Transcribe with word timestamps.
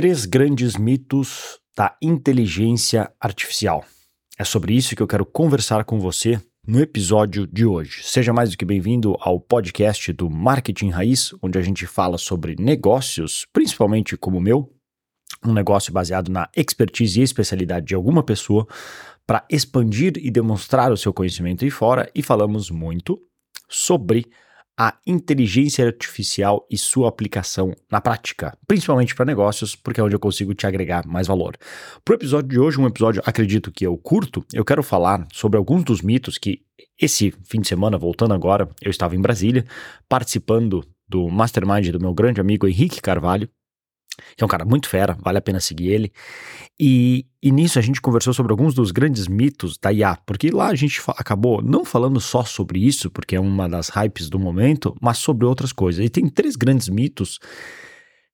Três 0.00 0.24
grandes 0.24 0.78
mitos 0.78 1.58
da 1.76 1.94
inteligência 2.00 3.12
artificial. 3.20 3.84
É 4.38 4.44
sobre 4.44 4.72
isso 4.72 4.96
que 4.96 5.02
eu 5.02 5.06
quero 5.06 5.26
conversar 5.26 5.84
com 5.84 6.00
você 6.00 6.40
no 6.66 6.80
episódio 6.80 7.46
de 7.46 7.66
hoje. 7.66 8.02
Seja 8.02 8.32
mais 8.32 8.50
do 8.50 8.56
que 8.56 8.64
bem-vindo 8.64 9.14
ao 9.20 9.38
podcast 9.38 10.10
do 10.14 10.30
Marketing 10.30 10.88
Raiz, 10.88 11.34
onde 11.42 11.58
a 11.58 11.60
gente 11.60 11.86
fala 11.86 12.16
sobre 12.16 12.56
negócios, 12.58 13.46
principalmente 13.52 14.16
como 14.16 14.38
o 14.38 14.40
meu, 14.40 14.72
um 15.44 15.52
negócio 15.52 15.92
baseado 15.92 16.30
na 16.30 16.48
expertise 16.56 17.20
e 17.20 17.22
especialidade 17.22 17.84
de 17.84 17.94
alguma 17.94 18.22
pessoa 18.22 18.66
para 19.26 19.44
expandir 19.50 20.14
e 20.16 20.30
demonstrar 20.30 20.90
o 20.90 20.96
seu 20.96 21.12
conhecimento 21.12 21.62
aí 21.62 21.70
fora 21.70 22.10
e 22.14 22.22
falamos 22.22 22.70
muito 22.70 23.20
sobre 23.68 24.24
a 24.82 24.94
inteligência 25.06 25.84
artificial 25.84 26.66
e 26.70 26.78
sua 26.78 27.10
aplicação 27.10 27.76
na 27.92 28.00
prática, 28.00 28.56
principalmente 28.66 29.14
para 29.14 29.26
negócios, 29.26 29.76
porque 29.76 30.00
é 30.00 30.02
onde 30.02 30.16
eu 30.16 30.18
consigo 30.18 30.54
te 30.54 30.66
agregar 30.66 31.06
mais 31.06 31.26
valor. 31.26 31.54
Para 32.02 32.14
o 32.14 32.16
episódio 32.16 32.48
de 32.48 32.58
hoje, 32.58 32.80
um 32.80 32.86
episódio 32.86 33.20
acredito 33.26 33.70
que 33.70 33.86
eu 33.86 33.94
curto, 33.98 34.42
eu 34.54 34.64
quero 34.64 34.82
falar 34.82 35.28
sobre 35.34 35.58
alguns 35.58 35.84
dos 35.84 36.00
mitos 36.00 36.38
que 36.38 36.62
esse 36.98 37.30
fim 37.44 37.60
de 37.60 37.68
semana, 37.68 37.98
voltando 37.98 38.32
agora, 38.32 38.70
eu 38.80 38.90
estava 38.90 39.14
em 39.14 39.20
Brasília, 39.20 39.66
participando 40.08 40.82
do 41.06 41.28
mastermind 41.28 41.90
do 41.90 42.00
meu 42.00 42.14
grande 42.14 42.40
amigo 42.40 42.66
Henrique 42.66 43.02
Carvalho, 43.02 43.50
que 44.36 44.42
é 44.42 44.44
um 44.44 44.48
cara 44.48 44.64
muito 44.64 44.88
fera, 44.88 45.16
vale 45.20 45.38
a 45.38 45.40
pena 45.40 45.60
seguir 45.60 45.88
ele. 45.88 46.12
E, 46.78 47.26
e 47.42 47.50
nisso 47.50 47.78
a 47.78 47.82
gente 47.82 48.00
conversou 48.00 48.32
sobre 48.32 48.52
alguns 48.52 48.74
dos 48.74 48.90
grandes 48.90 49.26
mitos 49.28 49.76
da 49.78 49.92
IA, 49.92 50.16
porque 50.26 50.50
lá 50.50 50.68
a 50.68 50.74
gente 50.74 51.00
acabou 51.16 51.62
não 51.62 51.84
falando 51.84 52.20
só 52.20 52.44
sobre 52.44 52.78
isso, 52.78 53.10
porque 53.10 53.36
é 53.36 53.40
uma 53.40 53.68
das 53.68 53.88
hypes 53.88 54.28
do 54.28 54.38
momento, 54.38 54.94
mas 55.00 55.18
sobre 55.18 55.46
outras 55.46 55.72
coisas. 55.72 56.04
E 56.04 56.08
tem 56.08 56.28
três 56.28 56.56
grandes 56.56 56.88
mitos 56.88 57.38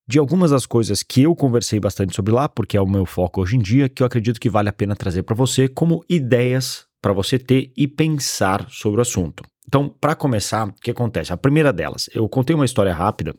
de 0.08 0.18
algumas 0.18 0.52
das 0.52 0.66
coisas 0.66 1.02
que 1.02 1.22
eu 1.22 1.34
conversei 1.34 1.80
bastante 1.80 2.14
sobre 2.14 2.32
lá, 2.32 2.48
porque 2.48 2.76
é 2.76 2.80
o 2.80 2.86
meu 2.86 3.04
foco 3.04 3.42
hoje 3.42 3.56
em 3.56 3.60
dia, 3.60 3.88
que 3.88 4.02
eu 4.02 4.06
acredito 4.06 4.40
que 4.40 4.48
vale 4.48 4.68
a 4.68 4.72
pena 4.72 4.94
trazer 4.94 5.24
para 5.24 5.34
você 5.34 5.68
como 5.68 6.04
ideias 6.08 6.86
para 7.02 7.12
você 7.12 7.38
ter 7.38 7.72
e 7.76 7.88
pensar 7.88 8.66
sobre 8.70 9.00
o 9.00 9.02
assunto. 9.02 9.44
Então, 9.66 9.88
para 9.88 10.14
começar, 10.14 10.68
o 10.68 10.72
que 10.72 10.92
acontece? 10.92 11.32
A 11.32 11.36
primeira 11.36 11.72
delas, 11.72 12.08
eu 12.14 12.28
contei 12.28 12.54
uma 12.54 12.64
história 12.64 12.94
rápida 12.94 13.34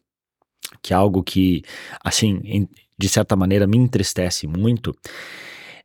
que 0.81 0.93
é 0.93 0.95
algo 0.95 1.23
que, 1.23 1.63
assim, 2.03 2.67
de 2.97 3.09
certa 3.09 3.35
maneira 3.35 3.67
me 3.67 3.77
entristece 3.77 4.47
muito, 4.47 4.95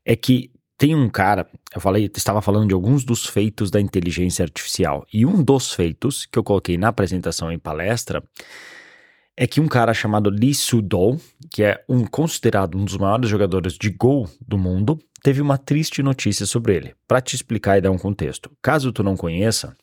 é 0.04 0.16
que 0.16 0.50
tem 0.76 0.96
um 0.96 1.08
cara, 1.08 1.48
eu 1.74 1.80
falei, 1.80 2.10
estava 2.12 2.42
falando 2.42 2.66
de 2.66 2.74
alguns 2.74 3.04
dos 3.04 3.26
feitos 3.26 3.70
da 3.70 3.80
inteligência 3.80 4.42
artificial, 4.42 5.06
e 5.12 5.24
um 5.24 5.42
dos 5.42 5.72
feitos 5.72 6.26
que 6.26 6.38
eu 6.38 6.42
coloquei 6.42 6.76
na 6.76 6.88
apresentação 6.88 7.52
em 7.52 7.58
palestra 7.58 8.22
é 9.36 9.46
que 9.46 9.60
um 9.60 9.68
cara 9.68 9.94
chamado 9.94 10.28
Lee 10.28 10.54
Sudol, 10.54 11.18
que 11.50 11.62
é 11.62 11.82
um 11.88 12.04
considerado 12.04 12.76
um 12.76 12.84
dos 12.84 12.96
maiores 12.96 13.30
jogadores 13.30 13.74
de 13.74 13.90
Go 13.90 14.28
do 14.46 14.58
mundo, 14.58 14.98
teve 15.22 15.40
uma 15.40 15.56
triste 15.56 16.02
notícia 16.02 16.44
sobre 16.44 16.76
ele. 16.76 16.94
Para 17.08 17.20
te 17.20 17.34
explicar 17.34 17.78
e 17.78 17.80
dar 17.80 17.90
um 17.90 17.98
contexto, 17.98 18.50
caso 18.60 18.92
tu 18.92 19.02
não 19.02 19.16
conheça, 19.16 19.74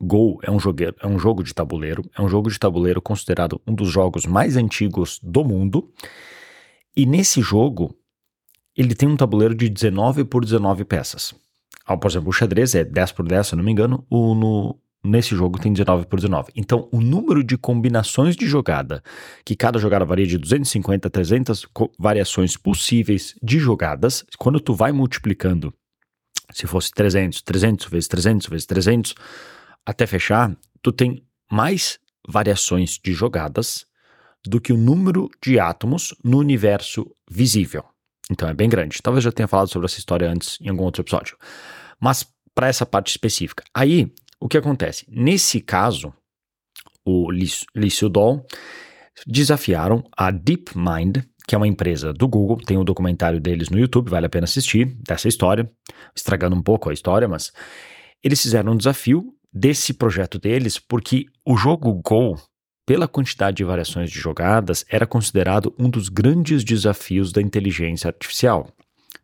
Go 0.00 0.38
é 0.42 0.50
um, 0.50 0.58
jogueiro, 0.58 0.94
é 1.00 1.06
um 1.06 1.18
jogo 1.18 1.42
de 1.42 1.54
tabuleiro, 1.54 2.02
é 2.16 2.22
um 2.22 2.28
jogo 2.28 2.50
de 2.50 2.58
tabuleiro 2.58 3.00
considerado 3.00 3.60
um 3.66 3.74
dos 3.74 3.88
jogos 3.88 4.26
mais 4.26 4.56
antigos 4.56 5.18
do 5.22 5.44
mundo. 5.44 5.90
E 6.96 7.06
nesse 7.06 7.40
jogo, 7.40 7.96
ele 8.76 8.94
tem 8.94 9.08
um 9.08 9.16
tabuleiro 9.16 9.54
de 9.54 9.68
19 9.68 10.24
por 10.24 10.44
19 10.44 10.84
peças. 10.84 11.34
Ah, 11.86 11.96
por 11.96 12.10
exemplo, 12.10 12.28
o 12.28 12.32
xadrez 12.32 12.74
é 12.74 12.84
10 12.84 13.12
por 13.12 13.26
10, 13.26 13.46
se 13.46 13.56
não 13.56 13.62
me 13.62 13.70
engano, 13.70 14.04
o, 14.10 14.34
no, 14.34 14.78
nesse 15.04 15.34
jogo 15.36 15.58
tem 15.58 15.72
19 15.72 16.06
por 16.06 16.16
19. 16.16 16.52
Então, 16.56 16.88
o 16.90 17.00
número 17.00 17.42
de 17.42 17.56
combinações 17.56 18.36
de 18.36 18.46
jogada, 18.46 19.02
que 19.44 19.54
cada 19.54 19.78
jogada 19.78 20.04
varia 20.04 20.26
de 20.26 20.36
250 20.36 21.08
a 21.08 21.10
300 21.10 21.66
variações 21.98 22.56
possíveis 22.56 23.34
de 23.42 23.58
jogadas, 23.58 24.24
quando 24.38 24.60
tu 24.60 24.74
vai 24.74 24.92
multiplicando, 24.92 25.72
se 26.52 26.66
fosse 26.66 26.90
300, 26.90 27.42
300 27.42 27.86
vezes 27.86 28.08
300 28.08 28.46
vezes 28.48 28.66
300, 28.66 29.14
até 29.86 30.06
fechar, 30.06 30.54
tu 30.82 30.90
tem 30.92 31.24
mais 31.50 31.98
variações 32.28 32.98
de 33.02 33.12
jogadas 33.12 33.86
do 34.44 34.60
que 34.60 34.72
o 34.72 34.76
número 34.76 35.30
de 35.42 35.58
átomos 35.58 36.14
no 36.22 36.38
universo 36.38 37.10
visível. 37.30 37.84
Então 38.30 38.48
é 38.48 38.54
bem 38.54 38.68
grande. 38.68 39.00
Talvez 39.00 39.24
eu 39.24 39.30
já 39.30 39.34
tenha 39.34 39.48
falado 39.48 39.68
sobre 39.68 39.86
essa 39.86 39.98
história 39.98 40.28
antes 40.28 40.58
em 40.60 40.68
algum 40.68 40.82
outro 40.82 41.02
episódio. 41.02 41.36
Mas 42.00 42.26
para 42.54 42.68
essa 42.68 42.86
parte 42.86 43.10
específica. 43.10 43.62
Aí, 43.72 44.12
o 44.40 44.48
que 44.48 44.56
acontece? 44.56 45.04
Nesse 45.08 45.60
caso, 45.60 46.12
o 47.04 47.30
Lee 47.30 47.90
Sedol 47.90 48.44
desafiaram 49.26 50.02
a 50.16 50.30
DeepMind, 50.30 51.22
que 51.46 51.54
é 51.54 51.58
uma 51.58 51.68
empresa 51.68 52.12
do 52.12 52.26
Google, 52.26 52.58
tem 52.58 52.76
um 52.76 52.84
documentário 52.84 53.40
deles 53.40 53.68
no 53.68 53.78
YouTube, 53.78 54.10
vale 54.10 54.26
a 54.26 54.28
pena 54.28 54.44
assistir, 54.44 54.96
dessa 55.06 55.28
história, 55.28 55.70
estragando 56.14 56.56
um 56.56 56.62
pouco 56.62 56.90
a 56.90 56.92
história, 56.92 57.28
mas 57.28 57.52
eles 58.22 58.42
fizeram 58.42 58.72
um 58.72 58.76
desafio 58.76 59.35
desse 59.56 59.94
projeto 59.94 60.38
deles, 60.38 60.78
porque 60.78 61.24
o 61.42 61.56
jogo 61.56 61.90
Go, 61.94 62.38
pela 62.84 63.08
quantidade 63.08 63.56
de 63.56 63.64
variações 63.64 64.10
de 64.10 64.18
jogadas, 64.18 64.84
era 64.86 65.06
considerado 65.06 65.74
um 65.78 65.88
dos 65.88 66.10
grandes 66.10 66.62
desafios 66.62 67.32
da 67.32 67.40
inteligência 67.40 68.08
artificial. 68.08 68.70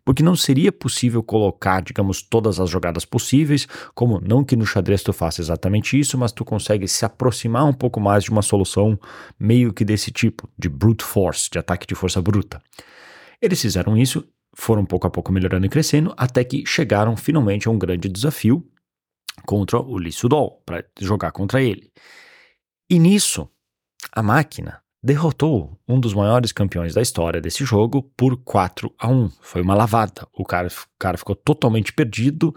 Porque 0.04 0.22
não 0.22 0.34
seria 0.34 0.72
possível 0.72 1.22
colocar, 1.22 1.82
digamos, 1.82 2.22
todas 2.22 2.59
as 2.59 2.71
jogadas 2.71 3.04
possíveis, 3.04 3.69
como 3.94 4.21
não 4.21 4.42
que 4.42 4.56
no 4.56 4.66
xadrez 4.66 5.03
tu 5.03 5.12
faça 5.12 5.42
exatamente 5.42 6.00
isso, 6.00 6.16
mas 6.16 6.32
tu 6.32 6.47
consegue 6.47 6.88
se 6.88 7.04
aproximar 7.04 7.66
um 7.66 7.75
pouco 7.75 8.00
mais 8.00 8.25
de 8.25 8.31
uma 8.31 8.42
solução 8.42 8.98
meio 9.38 9.72
que 9.72 9.84
desse 9.84 10.10
tipo, 10.10 10.48
de 10.59 10.69
brute 10.69 11.04
force, 11.04 11.50
de 11.50 11.59
ataque 11.59 11.87
de 11.87 11.94
força 11.94 12.22
bruta. 12.22 12.60
Eles 13.41 13.60
fizeram 13.60 13.97
isso, 13.98 14.26
foram 14.54 14.84
pouco 14.84 15.06
a 15.06 15.10
pouco 15.10 15.31
melhorando 15.31 15.66
e 15.66 15.69
crescendo, 15.69 16.15
até 16.16 16.42
que 16.42 16.65
chegaram 16.66 17.16
finalmente 17.16 17.69
a 17.69 17.71
um 17.71 17.78
grande 17.78 18.09
desafio, 18.09 18.66
contra 19.47 19.78
o 19.78 19.97
Lee 19.97 20.12
Sudol, 20.12 20.62
para 20.65 20.84
jogar 21.00 21.32
contra 21.32 21.62
ele. 21.62 21.91
E 22.88 22.98
nisso, 22.98 23.48
a 24.12 24.22
máquina 24.22 24.82
derrotou 25.03 25.81
um 25.88 25.98
dos 25.98 26.15
maiores 26.15 26.53
campeões 26.53 26.94
da 26.94 27.03
história 27.03 27.41
desse 27.41 27.65
jogo 27.65 28.03
por 28.16 28.37
4 28.37 28.94
a 28.98 29.09
1. 29.09 29.31
Foi 29.41 29.60
uma 29.62 29.75
lavada. 29.75 30.26
O 30.32 30.44
cara, 30.44 30.69
o 30.69 30.98
cara 30.98 31.19
ficou 31.19 31.34
totalmente 31.34 31.92
perdido, 31.92 32.54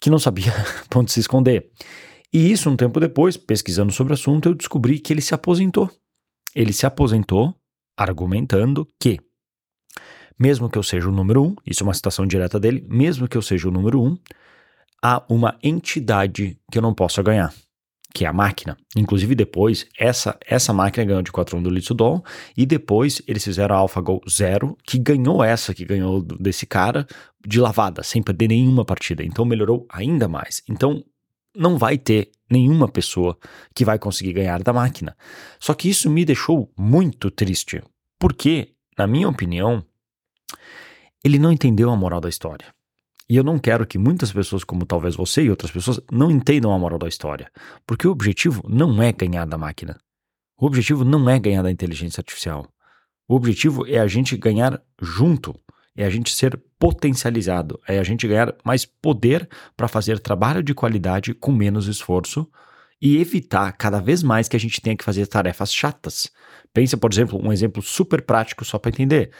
que 0.00 0.10
não 0.10 0.18
sabia 0.18 0.52
onde 0.94 1.10
se 1.10 1.20
esconder. 1.20 1.70
E 2.32 2.52
isso, 2.52 2.68
um 2.68 2.76
tempo 2.76 3.00
depois, 3.00 3.36
pesquisando 3.36 3.92
sobre 3.92 4.12
o 4.12 4.14
assunto, 4.14 4.48
eu 4.48 4.54
descobri 4.54 4.98
que 4.98 5.12
ele 5.12 5.22
se 5.22 5.34
aposentou. 5.34 5.90
Ele 6.54 6.72
se 6.72 6.84
aposentou 6.84 7.54
argumentando 7.96 8.86
que, 9.00 9.18
mesmo 10.38 10.68
que 10.68 10.76
eu 10.76 10.82
seja 10.82 11.08
o 11.08 11.12
número 11.12 11.42
um, 11.42 11.56
isso 11.66 11.82
é 11.82 11.86
uma 11.86 11.94
citação 11.94 12.26
direta 12.26 12.60
dele, 12.60 12.86
mesmo 12.88 13.26
que 13.26 13.36
eu 13.36 13.42
seja 13.42 13.68
o 13.68 13.70
número 13.70 14.02
um, 14.02 14.16
há 15.02 15.22
uma 15.28 15.56
entidade 15.62 16.58
que 16.70 16.78
eu 16.78 16.82
não 16.82 16.94
posso 16.94 17.22
ganhar, 17.22 17.54
que 18.14 18.24
é 18.24 18.28
a 18.28 18.32
máquina. 18.32 18.76
Inclusive 18.96 19.34
depois, 19.34 19.86
essa, 19.98 20.38
essa 20.46 20.72
máquina 20.72 21.04
ganhou 21.04 21.22
de 21.22 21.32
4 21.32 21.56
1 21.56 21.62
do 21.62 21.70
Litsudol, 21.70 22.24
e 22.56 22.66
depois 22.66 23.22
eles 23.26 23.44
fizeram 23.44 23.74
a 23.74 23.78
AlphaGo 23.78 24.20
Zero, 24.28 24.76
que 24.84 24.98
ganhou 24.98 25.42
essa, 25.42 25.74
que 25.74 25.84
ganhou 25.84 26.22
desse 26.22 26.66
cara, 26.66 27.06
de 27.46 27.60
lavada, 27.60 28.02
sem 28.02 28.22
perder 28.22 28.48
nenhuma 28.48 28.84
partida. 28.84 29.24
Então 29.24 29.44
melhorou 29.44 29.86
ainda 29.90 30.28
mais. 30.28 30.62
Então 30.68 31.04
não 31.54 31.76
vai 31.76 31.98
ter 31.98 32.30
nenhuma 32.50 32.88
pessoa 32.88 33.36
que 33.74 33.84
vai 33.84 33.98
conseguir 33.98 34.32
ganhar 34.32 34.62
da 34.62 34.72
máquina. 34.72 35.16
Só 35.58 35.74
que 35.74 35.88
isso 35.88 36.08
me 36.08 36.24
deixou 36.24 36.72
muito 36.76 37.30
triste, 37.30 37.82
porque, 38.18 38.74
na 38.96 39.06
minha 39.06 39.28
opinião, 39.28 39.84
ele 41.24 41.38
não 41.38 41.52
entendeu 41.52 41.90
a 41.90 41.96
moral 41.96 42.20
da 42.20 42.28
história. 42.28 42.66
E 43.28 43.36
eu 43.36 43.44
não 43.44 43.58
quero 43.58 43.86
que 43.86 43.98
muitas 43.98 44.32
pessoas, 44.32 44.64
como 44.64 44.86
talvez 44.86 45.14
você 45.14 45.42
e 45.42 45.50
outras 45.50 45.70
pessoas, 45.70 46.00
não 46.10 46.30
entendam 46.30 46.72
a 46.72 46.78
moral 46.78 46.98
da 46.98 47.08
história. 47.08 47.50
Porque 47.86 48.08
o 48.08 48.10
objetivo 48.10 48.62
não 48.66 49.02
é 49.02 49.12
ganhar 49.12 49.44
da 49.44 49.58
máquina. 49.58 49.98
O 50.58 50.66
objetivo 50.66 51.04
não 51.04 51.28
é 51.28 51.38
ganhar 51.38 51.62
da 51.62 51.70
inteligência 51.70 52.20
artificial. 52.20 52.66
O 53.28 53.34
objetivo 53.34 53.86
é 53.86 53.98
a 53.98 54.06
gente 54.06 54.36
ganhar 54.36 54.82
junto, 55.00 55.54
é 55.94 56.06
a 56.06 56.10
gente 56.10 56.34
ser 56.34 56.58
potencializado, 56.78 57.78
é 57.86 57.98
a 57.98 58.02
gente 58.02 58.26
ganhar 58.26 58.54
mais 58.64 58.86
poder 58.86 59.46
para 59.76 59.86
fazer 59.86 60.18
trabalho 60.18 60.62
de 60.62 60.72
qualidade 60.72 61.34
com 61.34 61.52
menos 61.52 61.86
esforço 61.86 62.48
e 63.00 63.18
evitar 63.18 63.70
cada 63.72 64.00
vez 64.00 64.22
mais 64.22 64.48
que 64.48 64.56
a 64.56 64.60
gente 64.60 64.80
tenha 64.80 64.96
que 64.96 65.04
fazer 65.04 65.26
tarefas 65.26 65.72
chatas. 65.72 66.30
Pensa, 66.72 66.96
por 66.96 67.12
exemplo, 67.12 67.38
um 67.40 67.52
exemplo 67.52 67.82
super 67.82 68.22
prático 68.22 68.64
só 68.64 68.78
para 68.78 68.90
entender. 68.90 69.30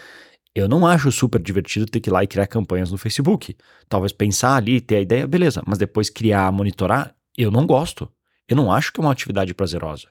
Eu 0.54 0.68
não 0.68 0.86
acho 0.86 1.12
super 1.12 1.40
divertido 1.40 1.86
ter 1.86 2.00
que 2.00 2.10
ir 2.10 2.12
lá 2.12 2.24
e 2.24 2.26
criar 2.26 2.46
campanhas 2.46 2.90
no 2.90 2.98
Facebook. 2.98 3.56
Talvez 3.88 4.12
pensar 4.12 4.56
ali, 4.56 4.80
ter 4.80 4.96
a 4.96 5.00
ideia, 5.00 5.26
beleza, 5.26 5.62
mas 5.66 5.78
depois 5.78 6.10
criar, 6.10 6.50
monitorar, 6.52 7.14
eu 7.36 7.50
não 7.50 7.66
gosto. 7.66 8.10
Eu 8.48 8.56
não 8.56 8.72
acho 8.72 8.92
que 8.92 9.00
é 9.00 9.02
uma 9.02 9.12
atividade 9.12 9.54
prazerosa. 9.54 10.08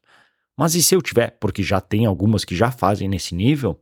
Mas 0.58 0.76
e 0.76 0.82
se 0.82 0.96
eu 0.96 1.02
tiver, 1.02 1.38
porque 1.40 1.62
já 1.64 1.82
tem 1.82 2.06
algumas 2.06 2.46
que 2.46 2.56
já 2.56 2.72
fazem 2.72 3.08
nesse 3.10 3.36
nível, 3.36 3.80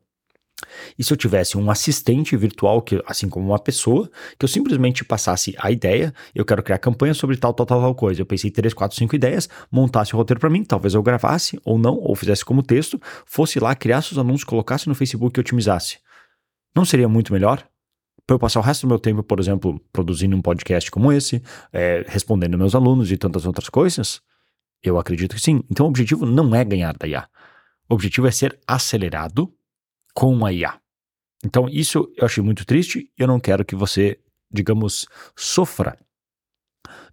E 0.98 1.04
se 1.04 1.12
eu 1.12 1.18
tivesse 1.18 1.57
um 1.57 1.69
assistente 1.69 2.36
virtual, 2.38 2.81
que, 2.81 3.01
assim 3.06 3.28
como 3.30 3.48
uma 3.48 3.60
pessoa, 3.60 4.10
que 4.38 4.46
eu 4.46 4.48
simplesmente 4.48 5.04
passasse 5.04 5.56
a 5.60 5.72
ideia, 5.72 6.13
eu 6.34 6.46
quero 6.46 6.63
criar 6.63 6.78
campanha 6.78 7.13
sobre 7.13 7.38
tal, 7.38 7.54
tal, 7.54 7.66
tal, 7.66 7.81
tal 7.81 7.96
coisa. 7.96 8.22
Eu 8.22 8.25
pensei 8.25 8.50
três, 8.50 8.74
quatro, 8.74 8.98
cinco 8.98 9.16
ideias, 9.16 9.50
montasse 9.72 10.13
o 10.13 10.18
roteiro 10.18 10.40
para 10.40 10.50
mim, 10.50 10.63
talvez 10.63 10.94
eu 10.94 11.04
gravasse 11.04 11.60
ou 11.63 11.78
não, 11.78 11.96
ou 11.98 12.16
fizesse 12.16 12.44
como 12.44 12.63
texto, 12.63 13.00
fosse 13.25 13.60
lá, 13.60 13.75
criasse 13.75 14.13
os 14.13 14.18
anúncios, 14.18 14.44
colocasse 14.44 14.88
no 14.88 14.96
Facebook 14.96 15.40
e 15.40 15.42
otimizasse. 15.42 15.98
Não 16.75 16.83
seria 16.86 17.07
muito 17.07 17.31
melhor? 17.31 17.66
Para 18.27 18.36
eu 18.36 18.39
passar 18.39 18.60
o 18.60 18.63
resto 18.63 18.81
do 18.81 18.89
meu 18.89 19.00
tempo, 19.00 19.24
por 19.24 19.39
exemplo, 19.39 19.80
produzindo 19.94 20.36
um 20.36 20.42
podcast 20.42 20.89
como 20.89 21.12
esse, 21.12 21.42
é, 21.72 22.04
respondendo 22.07 22.57
meus 22.57 22.75
alunos 22.75 23.12
e 23.12 23.18
tantas 23.18 23.45
outras 23.45 23.69
coisas? 23.69 24.22
Eu 24.83 24.98
acredito 24.98 25.36
que 25.36 25.42
sim. 25.42 25.63
Então 25.69 25.86
o 25.86 25.89
objetivo 25.89 26.25
não 26.25 26.54
é 26.56 26.63
ganhar 26.66 26.98
da 26.98 27.07
IA. 27.07 27.27
O 27.89 27.94
objetivo 27.94 28.27
é 28.27 28.31
ser 28.31 28.60
acelerado 28.68 29.54
com 30.13 30.45
a 30.45 30.51
IA. 30.51 30.80
Então, 31.45 31.69
isso 31.69 32.12
eu 32.18 32.25
achei 32.25 32.44
muito 32.44 32.66
triste. 32.66 33.12
Eu 33.16 33.27
não 33.27 33.39
quero 33.39 33.63
que 33.63 33.75
você, 33.75 34.19
digamos, 34.51 35.07
sofra 35.36 35.95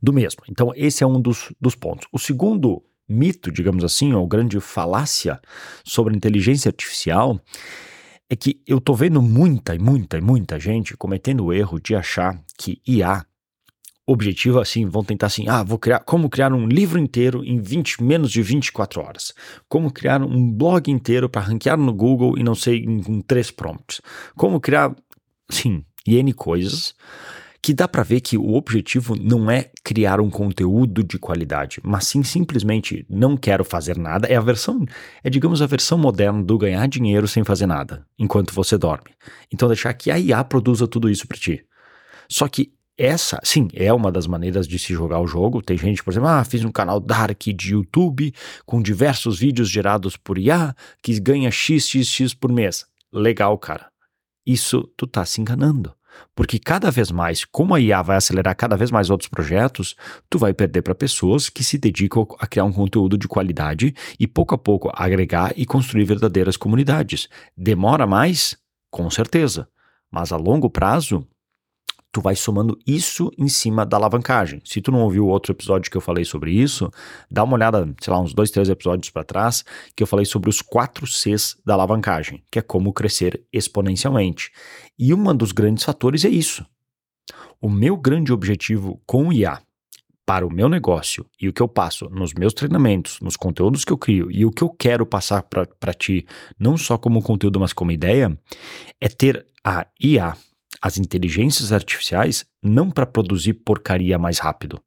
do 0.02 0.12
mesmo. 0.12 0.42
Então, 0.48 0.72
esse 0.74 1.04
é 1.04 1.06
um 1.06 1.20
dos, 1.20 1.52
dos 1.60 1.74
pontos. 1.74 2.08
O 2.10 2.18
segundo 2.18 2.82
mito, 3.06 3.52
digamos 3.52 3.84
assim, 3.84 4.14
ou 4.14 4.26
grande 4.26 4.58
falácia 4.60 5.38
sobre 5.84 6.16
inteligência 6.16 6.70
artificial 6.70 7.38
é 8.32 8.36
que 8.36 8.62
eu 8.66 8.80
tô 8.80 8.94
vendo 8.94 9.20
muita 9.20 9.74
e 9.74 9.78
muita 9.78 10.16
e 10.16 10.20
muita 10.22 10.58
gente 10.58 10.96
cometendo 10.96 11.44
o 11.44 11.52
erro 11.52 11.78
de 11.78 11.94
achar 11.94 12.42
que 12.56 12.80
IA 12.88 13.26
objetivo 14.06 14.58
assim, 14.58 14.86
vão 14.86 15.04
tentar 15.04 15.26
assim, 15.26 15.48
ah, 15.48 15.62
vou 15.62 15.78
criar, 15.78 16.00
como 16.00 16.30
criar 16.30 16.50
um 16.50 16.66
livro 16.66 16.98
inteiro 16.98 17.44
em 17.44 17.60
20, 17.60 18.02
menos 18.02 18.32
de 18.32 18.40
24 18.40 19.02
horas. 19.02 19.34
Como 19.68 19.92
criar 19.92 20.22
um 20.22 20.50
blog 20.50 20.90
inteiro 20.90 21.28
para 21.28 21.42
ranquear 21.42 21.76
no 21.76 21.92
Google 21.92 22.38
e 22.38 22.42
não 22.42 22.54
sei, 22.54 22.78
em, 22.78 23.02
em 23.06 23.20
três 23.20 23.50
prompts. 23.50 24.00
Como 24.34 24.58
criar, 24.58 24.96
sim, 25.50 25.84
N 26.06 26.32
coisas 26.32 26.94
que 27.62 27.72
dá 27.72 27.86
para 27.86 28.02
ver 28.02 28.20
que 28.20 28.36
o 28.36 28.54
objetivo 28.54 29.14
não 29.14 29.48
é 29.48 29.70
criar 29.84 30.20
um 30.20 30.28
conteúdo 30.28 31.04
de 31.04 31.16
qualidade, 31.16 31.80
mas 31.84 32.08
sim 32.08 32.24
simplesmente 32.24 33.06
não 33.08 33.36
quero 33.36 33.64
fazer 33.64 33.96
nada. 33.96 34.26
É 34.26 34.34
a 34.34 34.40
versão, 34.40 34.84
é 35.22 35.30
digamos 35.30 35.62
a 35.62 35.66
versão 35.66 35.96
moderna 35.96 36.42
do 36.42 36.58
ganhar 36.58 36.88
dinheiro 36.88 37.28
sem 37.28 37.44
fazer 37.44 37.66
nada, 37.66 38.04
enquanto 38.18 38.52
você 38.52 38.76
dorme. 38.76 39.10
Então 39.52 39.68
deixar 39.68 39.94
que 39.94 40.10
a 40.10 40.18
IA 40.18 40.42
produza 40.42 40.88
tudo 40.88 41.08
isso 41.08 41.28
para 41.28 41.38
ti. 41.38 41.64
Só 42.28 42.48
que 42.48 42.72
essa, 42.98 43.40
sim, 43.42 43.68
é 43.72 43.92
uma 43.92 44.10
das 44.10 44.26
maneiras 44.26 44.66
de 44.66 44.78
se 44.78 44.92
jogar 44.92 45.20
o 45.20 45.26
jogo. 45.26 45.62
Tem 45.62 45.78
gente, 45.78 46.02
por 46.02 46.12
exemplo, 46.12 46.28
ah, 46.28 46.44
fiz 46.44 46.64
um 46.64 46.72
canal 46.72 47.00
dark 47.00 47.40
de 47.40 47.72
YouTube 47.72 48.34
com 48.66 48.82
diversos 48.82 49.38
vídeos 49.38 49.70
gerados 49.70 50.16
por 50.16 50.36
IA 50.36 50.74
que 51.02 51.18
ganha 51.20 51.50
XXX 51.50 52.34
por 52.34 52.52
mês. 52.52 52.84
Legal, 53.12 53.56
cara. 53.56 53.90
Isso 54.44 54.82
tu 54.96 55.06
tá 55.06 55.24
se 55.24 55.40
enganando. 55.40 55.94
Porque 56.34 56.58
cada 56.58 56.90
vez 56.90 57.10
mais, 57.10 57.44
como 57.44 57.74
a 57.74 57.80
IA 57.80 58.02
vai 58.02 58.16
acelerar 58.16 58.56
cada 58.56 58.76
vez 58.76 58.90
mais 58.90 59.10
outros 59.10 59.28
projetos, 59.28 59.94
tu 60.28 60.38
vai 60.38 60.52
perder 60.54 60.82
para 60.82 60.94
pessoas 60.94 61.48
que 61.48 61.62
se 61.62 61.78
dedicam 61.78 62.26
a 62.38 62.46
criar 62.46 62.64
um 62.64 62.72
conteúdo 62.72 63.18
de 63.18 63.28
qualidade 63.28 63.94
e 64.18 64.26
pouco 64.26 64.54
a 64.54 64.58
pouco 64.58 64.90
agregar 64.94 65.52
e 65.56 65.66
construir 65.66 66.04
verdadeiras 66.04 66.56
comunidades. 66.56 67.28
Demora 67.56 68.06
mais? 68.06 68.56
Com 68.90 69.08
certeza. 69.10 69.68
Mas 70.10 70.32
a 70.32 70.36
longo 70.36 70.68
prazo, 70.68 71.26
tu 72.12 72.20
vai 72.20 72.36
somando 72.36 72.78
isso 72.86 73.32
em 73.38 73.48
cima 73.48 73.86
da 73.86 73.96
alavancagem. 73.96 74.60
Se 74.64 74.82
tu 74.82 74.92
não 74.92 75.00
ouviu 75.00 75.26
outro 75.26 75.52
episódio 75.52 75.90
que 75.90 75.96
eu 75.96 76.00
falei 76.00 76.24
sobre 76.24 76.52
isso, 76.52 76.90
dá 77.30 77.42
uma 77.42 77.54
olhada, 77.54 77.92
sei 78.00 78.12
lá, 78.12 78.20
uns 78.20 78.34
dois, 78.34 78.50
três 78.50 78.68
episódios 78.68 79.08
para 79.08 79.24
trás, 79.24 79.64
que 79.96 80.02
eu 80.02 80.06
falei 80.06 80.26
sobre 80.26 80.50
os 80.50 80.60
quatro 80.60 81.06
Cs 81.06 81.56
da 81.64 81.72
alavancagem, 81.72 82.44
que 82.50 82.58
é 82.58 82.62
como 82.62 82.92
crescer 82.92 83.42
exponencialmente. 83.50 84.52
E 84.98 85.14
um 85.14 85.34
dos 85.34 85.52
grandes 85.52 85.84
fatores 85.84 86.24
é 86.24 86.28
isso. 86.28 86.64
O 87.60 87.70
meu 87.70 87.96
grande 87.96 88.32
objetivo 88.32 89.00
com 89.06 89.28
o 89.28 89.32
IA 89.32 89.62
para 90.26 90.46
o 90.46 90.52
meu 90.52 90.68
negócio 90.68 91.26
e 91.40 91.48
o 91.48 91.52
que 91.52 91.62
eu 91.62 91.68
passo 91.68 92.08
nos 92.10 92.34
meus 92.34 92.52
treinamentos, 92.52 93.18
nos 93.20 93.36
conteúdos 93.36 93.84
que 93.84 93.92
eu 93.92 93.98
crio 93.98 94.30
e 94.30 94.44
o 94.44 94.50
que 94.50 94.62
eu 94.62 94.68
quero 94.68 95.06
passar 95.06 95.42
para 95.42 95.94
ti, 95.94 96.26
não 96.58 96.76
só 96.76 96.98
como 96.98 97.22
conteúdo, 97.22 97.58
mas 97.58 97.72
como 97.72 97.90
ideia, 97.90 98.38
é 99.00 99.08
ter 99.08 99.46
a 99.64 99.86
IA 100.00 100.36
as 100.80 100.98
inteligências 100.98 101.72
artificiais 101.72 102.44
não 102.62 102.90
para 102.90 103.06
produzir 103.06 103.54
porcaria 103.54 104.18
mais 104.18 104.38
rápido, 104.38 104.80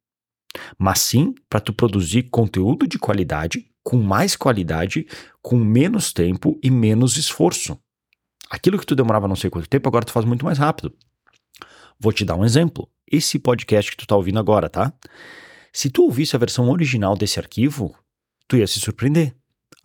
mas 0.78 1.00
sim 1.00 1.34
para 1.48 1.60
tu 1.60 1.72
produzir 1.72 2.24
conteúdo 2.24 2.86
de 2.86 2.98
qualidade, 2.98 3.70
com 3.82 3.96
mais 3.96 4.34
qualidade, 4.34 5.06
com 5.40 5.56
menos 5.56 6.12
tempo 6.12 6.58
e 6.62 6.70
menos 6.70 7.16
esforço. 7.16 7.78
Aquilo 8.50 8.78
que 8.78 8.86
tu 8.86 8.94
demorava 8.94 9.28
não 9.28 9.36
sei 9.36 9.50
quanto 9.50 9.68
tempo, 9.68 9.88
agora 9.88 10.04
tu 10.04 10.12
faz 10.12 10.24
muito 10.24 10.44
mais 10.44 10.58
rápido. 10.58 10.92
Vou 11.98 12.12
te 12.12 12.24
dar 12.24 12.36
um 12.36 12.44
exemplo. 12.44 12.88
Esse 13.10 13.38
podcast 13.38 13.90
que 13.90 13.96
tu 13.96 14.04
está 14.04 14.16
ouvindo 14.16 14.38
agora, 14.38 14.68
tá? 14.68 14.92
Se 15.72 15.90
tu 15.90 16.02
ouvisse 16.02 16.34
a 16.34 16.38
versão 16.38 16.68
original 16.70 17.16
desse 17.16 17.38
arquivo, 17.38 17.94
tu 18.48 18.56
ia 18.56 18.66
se 18.66 18.80
surpreender 18.80 19.34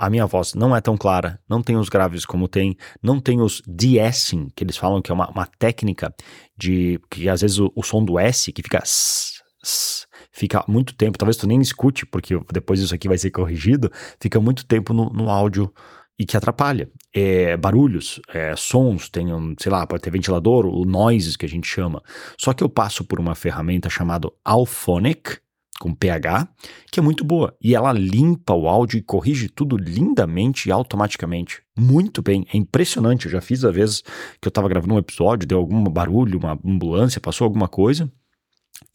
a 0.02 0.10
minha 0.10 0.26
voz 0.26 0.56
não 0.56 0.76
é 0.76 0.82
tão 0.82 0.98
clara, 0.98 1.40
não 1.48 1.62
tem 1.62 1.78
os 1.78 1.88
graves 1.88 2.26
como 2.26 2.48
tem, 2.48 2.76
não 3.04 3.20
tem 3.20 3.40
os 3.40 3.62
de-essing, 3.68 4.48
que 4.56 4.64
eles 4.64 4.76
falam 4.76 5.00
que 5.00 5.12
é 5.12 5.14
uma, 5.14 5.30
uma 5.30 5.46
técnica 5.46 6.12
de 6.58 7.00
que 7.08 7.30
às 7.30 7.42
vezes 7.42 7.60
o, 7.60 7.72
o 7.76 7.84
som 7.84 8.04
do 8.04 8.18
S 8.18 8.52
que 8.52 8.64
fica 8.64 8.80
s, 8.80 9.34
s, 9.64 10.08
fica 10.32 10.66
muito 10.68 10.96
tempo, 10.96 11.20
talvez 11.20 11.38
tu 11.38 11.46
nem 11.46 11.62
escute, 11.62 12.08
porque 12.08 12.34
depois 12.52 12.80
isso 12.80 12.96
aqui 12.96 13.08
vai 13.08 13.18
ser 13.20 13.30
corrigido, 13.30 13.92
fica 14.20 14.40
muito 14.40 14.66
tempo 14.66 14.92
no, 14.92 15.12
no 15.12 15.30
áudio 15.30 15.72
e 16.18 16.26
que 16.26 16.36
atrapalha. 16.36 16.90
É, 17.14 17.56
barulhos, 17.56 18.20
é, 18.28 18.56
sons, 18.56 19.08
tem, 19.08 19.32
um, 19.32 19.54
sei 19.60 19.72
lá, 19.72 19.86
pode 19.86 20.02
ter 20.02 20.10
ventilador, 20.10 20.66
o 20.66 20.84
noises 20.84 21.38
que 21.38 21.46
a 21.46 21.50
gente 21.50 21.68
chama. 21.68 22.02
Só 22.40 22.54
que 22.54 22.64
eu 22.64 22.70
passo 22.70 23.04
por 23.04 23.20
uma 23.20 23.36
ferramenta 23.36 23.88
chamada 23.88 24.28
Alphonic, 24.44 25.38
com 25.82 25.96
PH, 25.96 26.48
que 26.92 27.00
é 27.00 27.04
muito 27.04 27.24
boa. 27.24 27.58
E 27.60 27.74
ela 27.74 27.92
limpa 27.92 28.54
o 28.54 28.68
áudio 28.68 29.00
e 29.00 29.02
corrige 29.02 29.50
tudo 29.50 29.76
lindamente 29.76 30.70
e 30.70 30.72
automaticamente. 30.72 31.64
Muito 31.76 32.22
bem, 32.22 32.46
é 32.54 32.58
impressionante. 32.58 33.26
Eu 33.26 33.32
já 33.32 33.42
fiz 33.42 33.66
às 33.66 33.74
vezes 33.74 34.02
que 34.40 34.48
eu 34.48 34.50
estava 34.50 34.70
gravando 34.70 34.94
um 34.94 35.00
episódio, 35.00 35.48
deu 35.48 35.58
algum 35.58 35.84
barulho, 35.86 36.38
uma 36.38 36.60
ambulância, 36.64 37.20
passou 37.20 37.46
alguma 37.46 37.68
coisa 37.68 38.12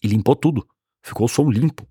e 0.00 0.06
limpou 0.06 0.36
tudo. 0.36 0.64
Ficou 1.02 1.26
o 1.26 1.28
som 1.28 1.50
limpo. 1.50 1.88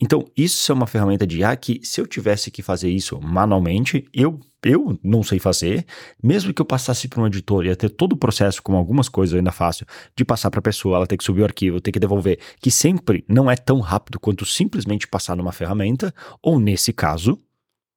Então, 0.00 0.24
isso 0.34 0.72
é 0.72 0.74
uma 0.74 0.86
ferramenta 0.86 1.26
de 1.26 1.40
IA 1.40 1.54
que, 1.56 1.80
se 1.84 2.00
eu 2.00 2.06
tivesse 2.06 2.50
que 2.50 2.62
fazer 2.62 2.88
isso 2.88 3.20
manualmente, 3.20 4.08
eu, 4.14 4.40
eu 4.64 4.98
não 5.04 5.22
sei 5.22 5.38
fazer. 5.38 5.84
Mesmo 6.22 6.54
que 6.54 6.62
eu 6.62 6.64
passasse 6.64 7.06
para 7.06 7.20
um 7.20 7.26
editor, 7.26 7.66
ia 7.66 7.76
ter 7.76 7.90
todo 7.90 8.14
o 8.14 8.16
processo, 8.16 8.62
como 8.62 8.78
algumas 8.78 9.10
coisas 9.10 9.36
ainda 9.36 9.52
faço, 9.52 9.84
de 10.16 10.24
passar 10.24 10.50
para 10.50 10.60
a 10.60 10.62
pessoa, 10.62 10.96
ela 10.96 11.06
ter 11.06 11.18
que 11.18 11.24
subir 11.24 11.42
o 11.42 11.44
arquivo, 11.44 11.80
ter 11.82 11.92
que 11.92 12.00
devolver, 12.00 12.38
que 12.60 12.70
sempre 12.70 13.22
não 13.28 13.50
é 13.50 13.56
tão 13.56 13.80
rápido 13.80 14.18
quanto 14.18 14.46
simplesmente 14.46 15.06
passar 15.06 15.36
numa 15.36 15.52
ferramenta, 15.52 16.14
ou 16.42 16.58
nesse 16.58 16.94
caso, 16.94 17.38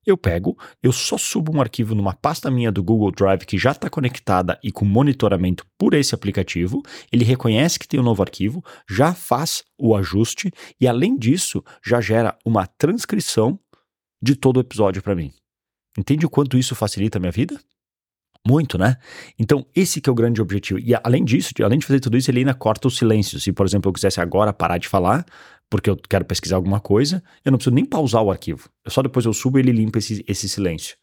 eu 0.05 0.17
pego, 0.17 0.57
eu 0.81 0.91
só 0.91 1.17
subo 1.17 1.55
um 1.55 1.61
arquivo 1.61 1.95
numa 1.95 2.13
pasta 2.13 2.51
minha 2.51 2.71
do 2.71 2.83
Google 2.83 3.11
Drive 3.11 3.45
que 3.45 3.57
já 3.57 3.71
está 3.71 3.89
conectada 3.89 4.59
e 4.63 4.71
com 4.71 4.85
monitoramento 4.85 5.65
por 5.77 5.93
esse 5.93 6.13
aplicativo. 6.13 6.81
Ele 7.11 7.23
reconhece 7.23 7.79
que 7.79 7.87
tem 7.87 7.99
um 7.99 8.03
novo 8.03 8.21
arquivo, 8.21 8.63
já 8.89 9.13
faz 9.13 9.63
o 9.77 9.95
ajuste 9.95 10.51
e, 10.79 10.87
além 10.87 11.17
disso, 11.17 11.63
já 11.85 12.01
gera 12.01 12.37
uma 12.45 12.67
transcrição 12.67 13.59
de 14.21 14.35
todo 14.35 14.57
o 14.57 14.61
episódio 14.61 15.01
para 15.01 15.15
mim. 15.15 15.31
Entende 15.97 16.25
o 16.25 16.29
quanto 16.29 16.57
isso 16.57 16.75
facilita 16.75 17.17
a 17.17 17.21
minha 17.21 17.31
vida? 17.31 17.59
Muito, 18.45 18.77
né? 18.77 18.97
Então, 19.39 19.65
esse 19.73 20.01
que 20.01 20.09
é 20.09 20.11
o 20.11 20.15
grande 20.15 20.41
objetivo. 20.41 20.77
E 20.77 20.93
além 21.01 21.23
disso, 21.23 21.53
além 21.63 21.79
de 21.79 21.85
fazer 21.85 22.01
tudo 22.01 22.17
isso, 22.17 22.29
ele 22.29 22.39
ainda 22.39 22.53
corta 22.53 22.89
o 22.89 22.91
silêncio. 22.91 23.39
Se, 23.39 23.53
por 23.53 23.65
exemplo, 23.65 23.89
eu 23.89 23.93
quisesse 23.93 24.19
agora 24.19 24.51
parar 24.51 24.77
de 24.77 24.87
falar, 24.89 25.25
porque 25.73 25.89
eu 25.89 25.97
quero 25.97 26.23
pesquisar 26.23 26.57
alguma 26.57 26.79
coisa, 26.79 27.23
eu 27.43 27.51
não 27.51 27.57
preciso 27.57 27.73
nem 27.73 27.83
pausar 27.83 28.21
o 28.21 28.29
arquivo. 28.29 28.69
Eu 28.85 28.91
só 28.91 29.01
depois 29.01 29.25
eu 29.25 29.33
subo 29.33 29.57
e 29.57 29.61
ele 29.61 29.71
limpa 29.71 29.97
esse, 29.97 30.23
esse 30.27 30.47
silêncio. 30.47 30.95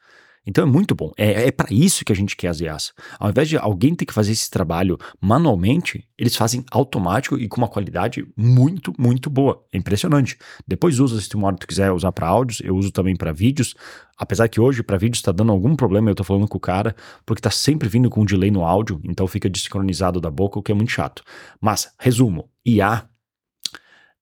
Então 0.47 0.63
é 0.63 0.67
muito 0.67 0.95
bom. 0.95 1.11
É, 1.17 1.49
é 1.49 1.51
para 1.51 1.75
isso 1.75 2.05
que 2.05 2.13
a 2.13 2.15
gente 2.15 2.37
quer 2.37 2.47
as 2.47 2.61
IAs. 2.61 2.93
Ao 3.19 3.29
invés 3.29 3.49
de 3.49 3.57
alguém 3.57 3.97
ter 3.97 4.07
que 4.07 4.15
fazer 4.15 4.31
esse 4.31 4.49
trabalho 4.49 4.97
manualmente, 5.21 6.07
eles 6.17 6.37
fazem 6.37 6.65
automático 6.71 7.37
e 7.37 7.49
com 7.49 7.57
uma 7.57 7.67
qualidade 7.67 8.25
muito, 8.37 8.93
muito 8.97 9.29
boa. 9.29 9.61
É 9.73 9.77
impressionante. 9.77 10.39
Depois 10.69 11.01
usa 11.01 11.21
se 11.21 11.37
hora 11.37 11.57
tu 11.57 11.67
quiser 11.67 11.91
usar 11.91 12.13
para 12.13 12.29
áudios, 12.29 12.61
eu 12.61 12.77
uso 12.77 12.93
também 12.93 13.17
para 13.17 13.33
vídeos. 13.33 13.75
Apesar 14.17 14.47
que 14.47 14.61
hoje 14.61 14.85
para 14.85 14.97
vídeos 14.97 15.19
está 15.19 15.33
dando 15.33 15.51
algum 15.51 15.75
problema, 15.75 16.09
eu 16.09 16.15
tô 16.15 16.23
falando 16.23 16.47
com 16.47 16.59
o 16.59 16.61
cara, 16.61 16.95
porque 17.27 17.43
tá 17.43 17.51
sempre 17.51 17.89
vindo 17.89 18.09
com 18.09 18.21
um 18.21 18.25
delay 18.25 18.53
no 18.53 18.65
áudio, 18.65 19.01
então 19.03 19.27
fica 19.27 19.51
desincronizado 19.51 20.21
da 20.21 20.31
boca, 20.31 20.61
o 20.61 20.63
que 20.63 20.71
é 20.71 20.75
muito 20.77 20.93
chato. 20.93 21.25
Mas, 21.61 21.93
resumo, 21.99 22.49
IA 22.65 23.10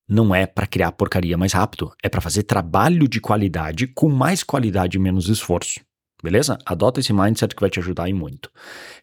não 0.08 0.34
é 0.34 0.46
para 0.46 0.66
criar 0.66 0.92
porcaria 0.92 1.36
mais 1.36 1.52
rápido, 1.52 1.92
é 2.02 2.08
para 2.08 2.20
fazer 2.20 2.44
trabalho 2.44 3.06
de 3.06 3.20
qualidade 3.20 3.86
com 3.88 4.08
mais 4.08 4.42
qualidade 4.42 4.96
e 4.96 5.00
menos 5.00 5.28
esforço. 5.28 5.80
Beleza? 6.22 6.58
Adota 6.66 6.98
esse 6.98 7.12
mindset 7.12 7.54
que 7.54 7.60
vai 7.60 7.70
te 7.70 7.78
ajudar 7.78 8.08
em 8.08 8.12
muito. 8.12 8.50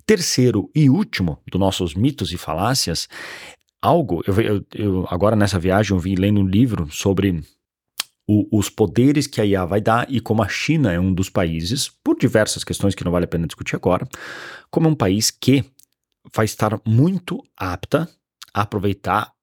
Terceiro 0.06 0.70
e 0.76 0.90
último 0.90 1.40
dos 1.50 1.60
nossos 1.60 1.94
mitos 1.94 2.34
e 2.34 2.38
falácias, 2.38 3.08
algo, 3.82 4.22
eu, 4.28 4.42
eu, 4.42 4.66
eu 4.74 5.08
agora 5.10 5.36
nessa 5.36 5.60
viagem 5.60 5.96
eu 5.96 6.00
vim 6.00 6.16
lendo 6.16 6.42
um 6.42 6.48
livro 6.48 6.92
sobre 6.92 7.42
o, 8.28 8.58
os 8.58 8.70
poderes 8.70 9.28
que 9.28 9.40
a 9.40 9.46
IA 9.46 9.66
vai 9.66 9.80
dar 9.80 10.12
e 10.12 10.20
como 10.20 10.44
a 10.44 10.50
China 10.50 10.92
é 10.92 11.00
um 11.00 11.14
dos 11.14 11.30
países, 11.30 11.90
por 12.04 12.18
diversas 12.18 12.64
questões 12.64 12.96
que 12.96 13.06
não 13.06 13.12
vale 13.12 13.26
a 13.26 13.28
pena 13.28 13.48
discutir 13.48 13.76
agora, 13.76 14.08
como 14.70 14.88
é 14.88 14.92
um 14.92 14.96
país 14.96 15.32
que 15.32 15.64
vai 16.34 16.46
estar 16.46 16.80
muito 16.86 17.42
apta 17.56 18.10
a 18.54 18.62
aproveitar 18.62 19.35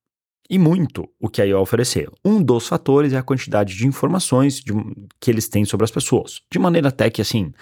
e 0.49 0.59
muito 0.59 1.09
o 1.21 1.29
que 1.29 1.41
a 1.41 1.47
IA 1.47 1.59
oferecer. 1.59 2.11
Um 2.25 2.43
dos 2.43 2.67
fatores 2.69 3.13
é 3.13 3.17
a 3.17 3.23
quantidade 3.23 3.77
de 3.77 3.87
informações 3.87 4.61
de, 4.61 4.73
que 5.21 5.31
eles 5.31 5.49
têm 5.49 5.65
sobre 5.65 5.85
as 5.85 5.91
pessoas. 5.91 6.41
De 6.51 6.59
maneira 6.59 6.89
até 6.89 7.09
que, 7.09 7.23
assim, 7.23 7.53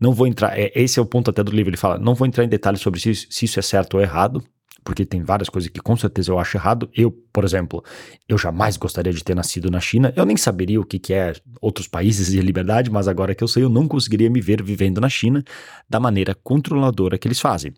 não 0.00 0.12
vou 0.12 0.26
entrar. 0.26 0.58
É, 0.58 0.72
esse 0.74 0.98
é 0.98 1.02
o 1.02 1.06
ponto 1.06 1.30
até 1.30 1.42
do 1.42 1.52
livro. 1.52 1.70
Ele 1.70 1.76
fala: 1.76 1.98
não 1.98 2.14
vou 2.14 2.26
entrar 2.26 2.44
em 2.44 2.48
detalhes 2.48 2.80
sobre 2.80 3.00
se, 3.00 3.14
se 3.14 3.44
isso 3.44 3.58
é 3.58 3.62
certo 3.62 3.94
ou 3.94 4.00
errado, 4.00 4.42
porque 4.84 5.06
tem 5.06 5.22
várias 5.22 5.48
coisas 5.48 5.70
que 5.70 5.80
com 5.80 5.96
certeza 5.96 6.30
eu 6.30 6.38
acho 6.38 6.56
errado. 6.56 6.90
Eu, 6.94 7.10
por 7.10 7.44
exemplo, 7.44 7.82
eu 8.28 8.36
jamais 8.36 8.76
gostaria 8.76 9.12
de 9.12 9.24
ter 9.24 9.34
nascido 9.34 9.70
na 9.70 9.80
China. 9.80 10.12
Eu 10.14 10.26
nem 10.26 10.36
saberia 10.36 10.80
o 10.80 10.84
que, 10.84 10.98
que 10.98 11.14
é 11.14 11.32
outros 11.60 11.88
países 11.88 12.34
e 12.34 12.40
liberdade, 12.40 12.90
mas 12.90 13.08
agora 13.08 13.34
que 13.34 13.42
eu 13.42 13.48
sei, 13.48 13.62
eu 13.62 13.70
não 13.70 13.88
conseguiria 13.88 14.28
me 14.28 14.40
ver 14.40 14.62
vivendo 14.62 15.00
na 15.00 15.08
China 15.08 15.42
da 15.88 15.98
maneira 15.98 16.34
controladora 16.34 17.16
que 17.16 17.26
eles 17.26 17.40
fazem. 17.40 17.72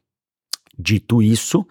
Dito 0.78 1.22
isso, 1.22 1.64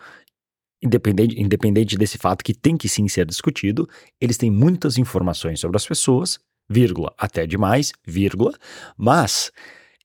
independente, 0.82 1.39
independente 1.39 1.98
desse 1.98 2.17
fato 2.17 2.44
que 2.44 2.53
tem 2.53 2.77
que 2.77 2.89
sim 2.89 3.08
ser 3.08 3.25
discutido, 3.25 3.88
eles 4.20 4.38
têm 4.38 4.51
muitas 4.51 4.98
informações 4.98 5.60
sobre 5.60 5.77
as 5.77 5.86
pessoas, 5.86 6.39
vírgula, 6.70 7.13
até 7.17 7.46
demais, 7.46 7.91
vírgula, 8.05 8.53
mas 8.98 9.51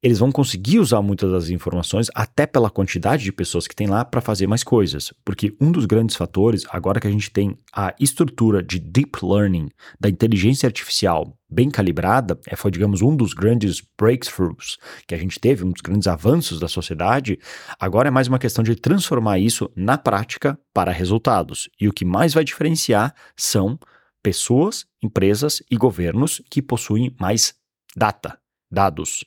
eles 0.03 0.19
vão 0.19 0.33
conseguir 0.33 0.79
usar 0.79 1.03
muitas 1.03 1.31
das 1.31 1.51
informações, 1.51 2.09
até 2.15 2.47
pela 2.47 2.71
quantidade 2.71 3.23
de 3.23 3.33
pessoas 3.33 3.67
que 3.67 3.77
tem 3.77 3.87
lá, 3.87 4.05
para 4.05 4.21
fazer 4.21 4.47
mais 4.47 4.65
coisas. 4.65 5.13
Porque 5.25 5.55
um 5.61 5.71
dos 5.71 5.85
grandes 5.85 6.17
fatores, 6.17 6.65
agora 6.71 6.99
que 6.99 7.07
a 7.07 7.11
gente 7.11 7.31
tem 7.31 7.59
a 7.73 7.95
estrutura 8.01 8.63
de 8.63 8.79
deep 8.79 9.19
learning, 9.23 9.69
da 10.01 10.09
inteligência 10.09 10.67
artificial 10.67 11.37
bem 11.51 11.71
calibrada, 11.71 12.39
é, 12.47 12.57
foi, 12.57 12.71
digamos, 12.71 13.03
um 13.03 13.15
dos 13.15 13.35
grandes 13.35 13.83
breakthroughs 13.99 14.79
que 15.07 15.15
a 15.15 15.19
gente 15.19 15.39
teve, 15.39 15.65
um 15.65 15.73
dos 15.73 15.83
grandes 15.83 16.07
avanços 16.07 16.59
da 16.59 16.69
sociedade, 16.69 17.39
agora 17.79 18.09
é 18.09 18.11
mais 18.11 18.29
uma 18.29 18.39
questão 18.39 18.65
de 18.65 18.75
transformar 18.77 19.39
isso 19.39 19.71
na 19.77 19.99
prática 19.99 20.59
para 20.73 20.93
resultados. 20.93 21.69
E 21.79 21.89
o 21.89 21.93
que 21.93 22.05
mais 22.05 22.33
vai 22.33 22.45
diferenciar 22.45 23.15
são 23.37 23.79
pessoas, 24.23 24.87
empresas 25.03 25.63
e 25.71 25.77
governos 25.77 26.41
que 26.51 26.63
possuem 26.63 27.15
mais 27.19 27.55
data, 27.97 28.39
dados. 28.71 29.25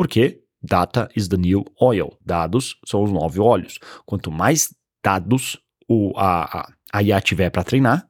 Porque 0.00 0.40
data 0.62 1.10
is 1.14 1.28
the 1.28 1.36
new 1.36 1.62
oil. 1.78 2.16
Dados 2.24 2.80
são 2.86 3.02
os 3.02 3.12
novos 3.12 3.38
óleos. 3.38 3.78
Quanto 4.06 4.30
mais 4.30 4.74
dados 5.04 5.58
o, 5.86 6.14
a, 6.16 6.60
a, 6.60 6.72
a 6.90 7.02
IA 7.02 7.20
tiver 7.20 7.50
para 7.50 7.62
treinar, 7.62 8.08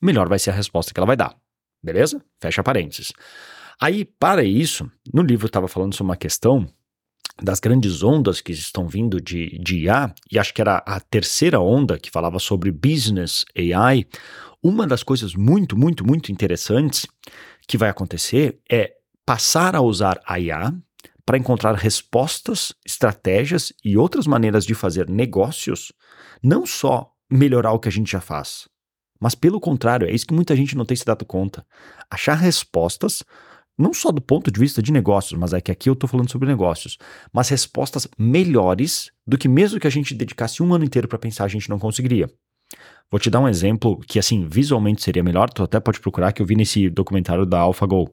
melhor 0.00 0.28
vai 0.28 0.38
ser 0.38 0.50
a 0.50 0.54
resposta 0.54 0.94
que 0.94 1.00
ela 1.00 1.08
vai 1.08 1.16
dar. 1.16 1.36
Beleza? 1.82 2.24
Fecha 2.40 2.62
parênteses. 2.62 3.12
Aí, 3.80 4.04
para 4.04 4.44
isso, 4.44 4.88
no 5.12 5.22
livro 5.22 5.46
estava 5.46 5.66
falando 5.66 5.92
sobre 5.92 6.10
uma 6.12 6.16
questão 6.16 6.68
das 7.42 7.58
grandes 7.58 8.04
ondas 8.04 8.40
que 8.40 8.52
estão 8.52 8.86
vindo 8.86 9.20
de, 9.20 9.58
de 9.58 9.86
IA, 9.86 10.14
e 10.30 10.38
acho 10.38 10.54
que 10.54 10.60
era 10.60 10.76
a 10.86 11.00
terceira 11.00 11.58
onda 11.58 11.98
que 11.98 12.12
falava 12.12 12.38
sobre 12.38 12.70
business 12.70 13.44
AI. 13.58 14.06
Uma 14.62 14.86
das 14.86 15.02
coisas 15.02 15.34
muito, 15.34 15.76
muito, 15.76 16.06
muito 16.06 16.30
interessantes 16.30 17.08
que 17.66 17.76
vai 17.76 17.88
acontecer 17.88 18.60
é 18.70 18.92
passar 19.26 19.74
a 19.74 19.80
usar 19.80 20.20
a 20.24 20.38
IA 20.38 20.72
para 21.26 21.38
encontrar 21.38 21.74
respostas, 21.74 22.72
estratégias 22.84 23.72
e 23.84 23.96
outras 23.96 24.26
maneiras 24.26 24.64
de 24.64 24.74
fazer 24.74 25.08
negócios, 25.08 25.92
não 26.42 26.66
só 26.66 27.10
melhorar 27.30 27.72
o 27.72 27.78
que 27.78 27.88
a 27.88 27.92
gente 27.92 28.10
já 28.10 28.20
faz, 28.20 28.68
mas 29.24 29.34
pelo 29.34 29.58
contrário, 29.58 30.06
é 30.06 30.12
isso 30.12 30.26
que 30.26 30.34
muita 30.34 30.54
gente 30.54 30.76
não 30.76 30.84
tem 30.84 30.94
se 30.94 31.04
dado 31.04 31.24
conta. 31.24 31.64
Achar 32.10 32.34
respostas, 32.34 33.22
não 33.78 33.94
só 33.94 34.12
do 34.12 34.20
ponto 34.20 34.50
de 34.50 34.60
vista 34.60 34.82
de 34.82 34.92
negócios, 34.92 35.38
mas 35.38 35.54
é 35.54 35.60
que 35.62 35.72
aqui 35.72 35.88
eu 35.88 35.94
estou 35.94 36.06
falando 36.06 36.30
sobre 36.30 36.46
negócios, 36.46 36.98
mas 37.32 37.48
respostas 37.48 38.06
melhores 38.18 39.10
do 39.26 39.38
que 39.38 39.48
mesmo 39.48 39.80
que 39.80 39.86
a 39.86 39.90
gente 39.90 40.14
dedicasse 40.14 40.62
um 40.62 40.74
ano 40.74 40.84
inteiro 40.84 41.08
para 41.08 41.18
pensar, 41.18 41.44
a 41.44 41.48
gente 41.48 41.70
não 41.70 41.78
conseguiria. 41.78 42.30
Vou 43.10 43.18
te 43.18 43.30
dar 43.30 43.40
um 43.40 43.48
exemplo 43.48 43.98
que, 44.00 44.18
assim, 44.18 44.46
visualmente 44.46 45.02
seria 45.02 45.22
melhor, 45.22 45.48
tu 45.48 45.62
até 45.62 45.78
pode 45.80 46.00
procurar, 46.00 46.32
que 46.32 46.42
eu 46.42 46.46
vi 46.46 46.56
nesse 46.56 46.90
documentário 46.90 47.46
da 47.46 47.60
AlphaGo. 47.60 48.10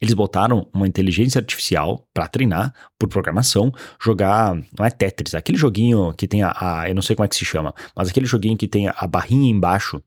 Eles 0.00 0.14
botaram 0.14 0.66
uma 0.72 0.86
inteligência 0.86 1.38
artificial 1.38 2.06
para 2.12 2.28
treinar 2.28 2.74
por 2.98 3.08
programação, 3.08 3.72
jogar, 4.00 4.54
não 4.76 4.84
é 4.84 4.90
Tetris, 4.90 5.34
é 5.34 5.38
aquele 5.38 5.58
joguinho 5.58 6.12
que 6.14 6.26
tem 6.26 6.42
a, 6.42 6.54
a, 6.58 6.88
eu 6.88 6.94
não 6.94 7.02
sei 7.02 7.16
como 7.16 7.24
é 7.24 7.28
que 7.28 7.36
se 7.36 7.44
chama, 7.44 7.74
mas 7.96 8.08
aquele 8.08 8.26
joguinho 8.26 8.56
que 8.56 8.68
tem 8.68 8.88
a, 8.88 8.94
a 8.96 9.06
barrinha 9.06 9.50
embaixo 9.50 10.02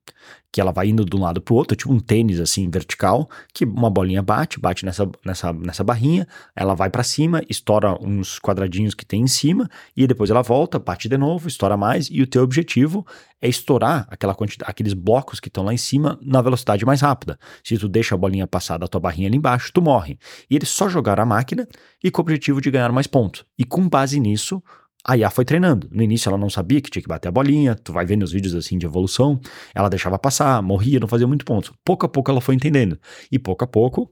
que 0.51 0.61
ela 0.61 0.71
vai 0.71 0.87
indo 0.87 1.05
de 1.05 1.15
um 1.15 1.19
lado 1.19 1.41
para 1.41 1.53
o 1.53 1.57
outro, 1.57 1.75
tipo 1.75 1.91
um 1.91 1.99
tênis 1.99 2.39
assim 2.39 2.69
vertical, 2.69 3.29
que 3.53 3.65
uma 3.65 3.89
bolinha 3.89 4.21
bate, 4.21 4.59
bate 4.59 4.85
nessa, 4.85 5.09
nessa, 5.25 5.53
nessa 5.53 5.83
barrinha, 5.83 6.27
ela 6.55 6.73
vai 6.73 6.89
para 6.89 7.03
cima, 7.03 7.41
estoura 7.49 7.95
uns 8.01 8.39
quadradinhos 8.39 8.93
que 8.93 9.05
tem 9.05 9.21
em 9.21 9.27
cima 9.27 9.69
e 9.95 10.07
depois 10.07 10.29
ela 10.29 10.41
volta, 10.41 10.79
bate 10.79 11.09
de 11.09 11.17
novo, 11.17 11.47
estoura 11.47 11.77
mais 11.77 12.07
e 12.11 12.21
o 12.21 12.27
teu 12.27 12.43
objetivo 12.43 13.05
é 13.41 13.47
estourar 13.47 14.07
aquela 14.09 14.33
quantidade, 14.33 14.69
aqueles 14.71 14.93
blocos 14.93 15.39
que 15.39 15.47
estão 15.47 15.63
lá 15.63 15.73
em 15.73 15.77
cima 15.77 16.17
na 16.21 16.41
velocidade 16.41 16.85
mais 16.85 17.01
rápida. 17.01 17.37
Se 17.63 17.77
tu 17.77 17.87
deixa 17.87 18.15
a 18.15 18.17
bolinha 18.17 18.47
passar 18.47 18.77
da 18.77 18.87
tua 18.87 18.99
barrinha 18.99 19.27
ali 19.27 19.37
embaixo, 19.37 19.71
tu 19.71 19.81
morre. 19.81 20.17
E 20.49 20.55
eles 20.55 20.69
só 20.69 20.89
jogaram 20.89 21.23
a 21.23 21.25
máquina 21.25 21.67
e 22.03 22.09
com 22.09 22.21
o 22.21 22.23
objetivo 22.23 22.61
de 22.61 22.71
ganhar 22.71 22.91
mais 22.91 23.05
pontos. 23.05 23.45
E 23.57 23.63
com 23.63 23.87
base 23.87 24.19
nisso, 24.19 24.61
a 25.07 25.15
IA 25.15 25.29
foi 25.29 25.45
treinando. 25.45 25.87
No 25.89 26.03
início 26.03 26.27
ela 26.27 26.37
não 26.37 26.49
sabia 26.49 26.81
que 26.81 26.91
tinha 26.91 27.01
que 27.01 27.07
bater 27.07 27.29
a 27.29 27.31
bolinha, 27.31 27.73
tu 27.75 27.93
vai 27.93 28.05
vendo 28.05 28.23
os 28.23 28.33
vídeos 28.33 28.53
assim 28.53 28.77
de 28.77 28.85
evolução, 28.85 29.39
ela 29.73 29.87
deixava 29.87 30.19
passar, 30.19 30.61
morria, 30.61 30.99
não 30.99 31.07
fazia 31.07 31.25
muito 31.25 31.45
ponto. 31.45 31.73
Pouco 31.85 32.05
a 32.05 32.09
pouco 32.09 32.29
ela 32.29 32.41
foi 32.41 32.55
entendendo. 32.55 32.99
E 33.31 33.39
pouco 33.39 33.63
a 33.63 33.67
pouco 33.67 34.11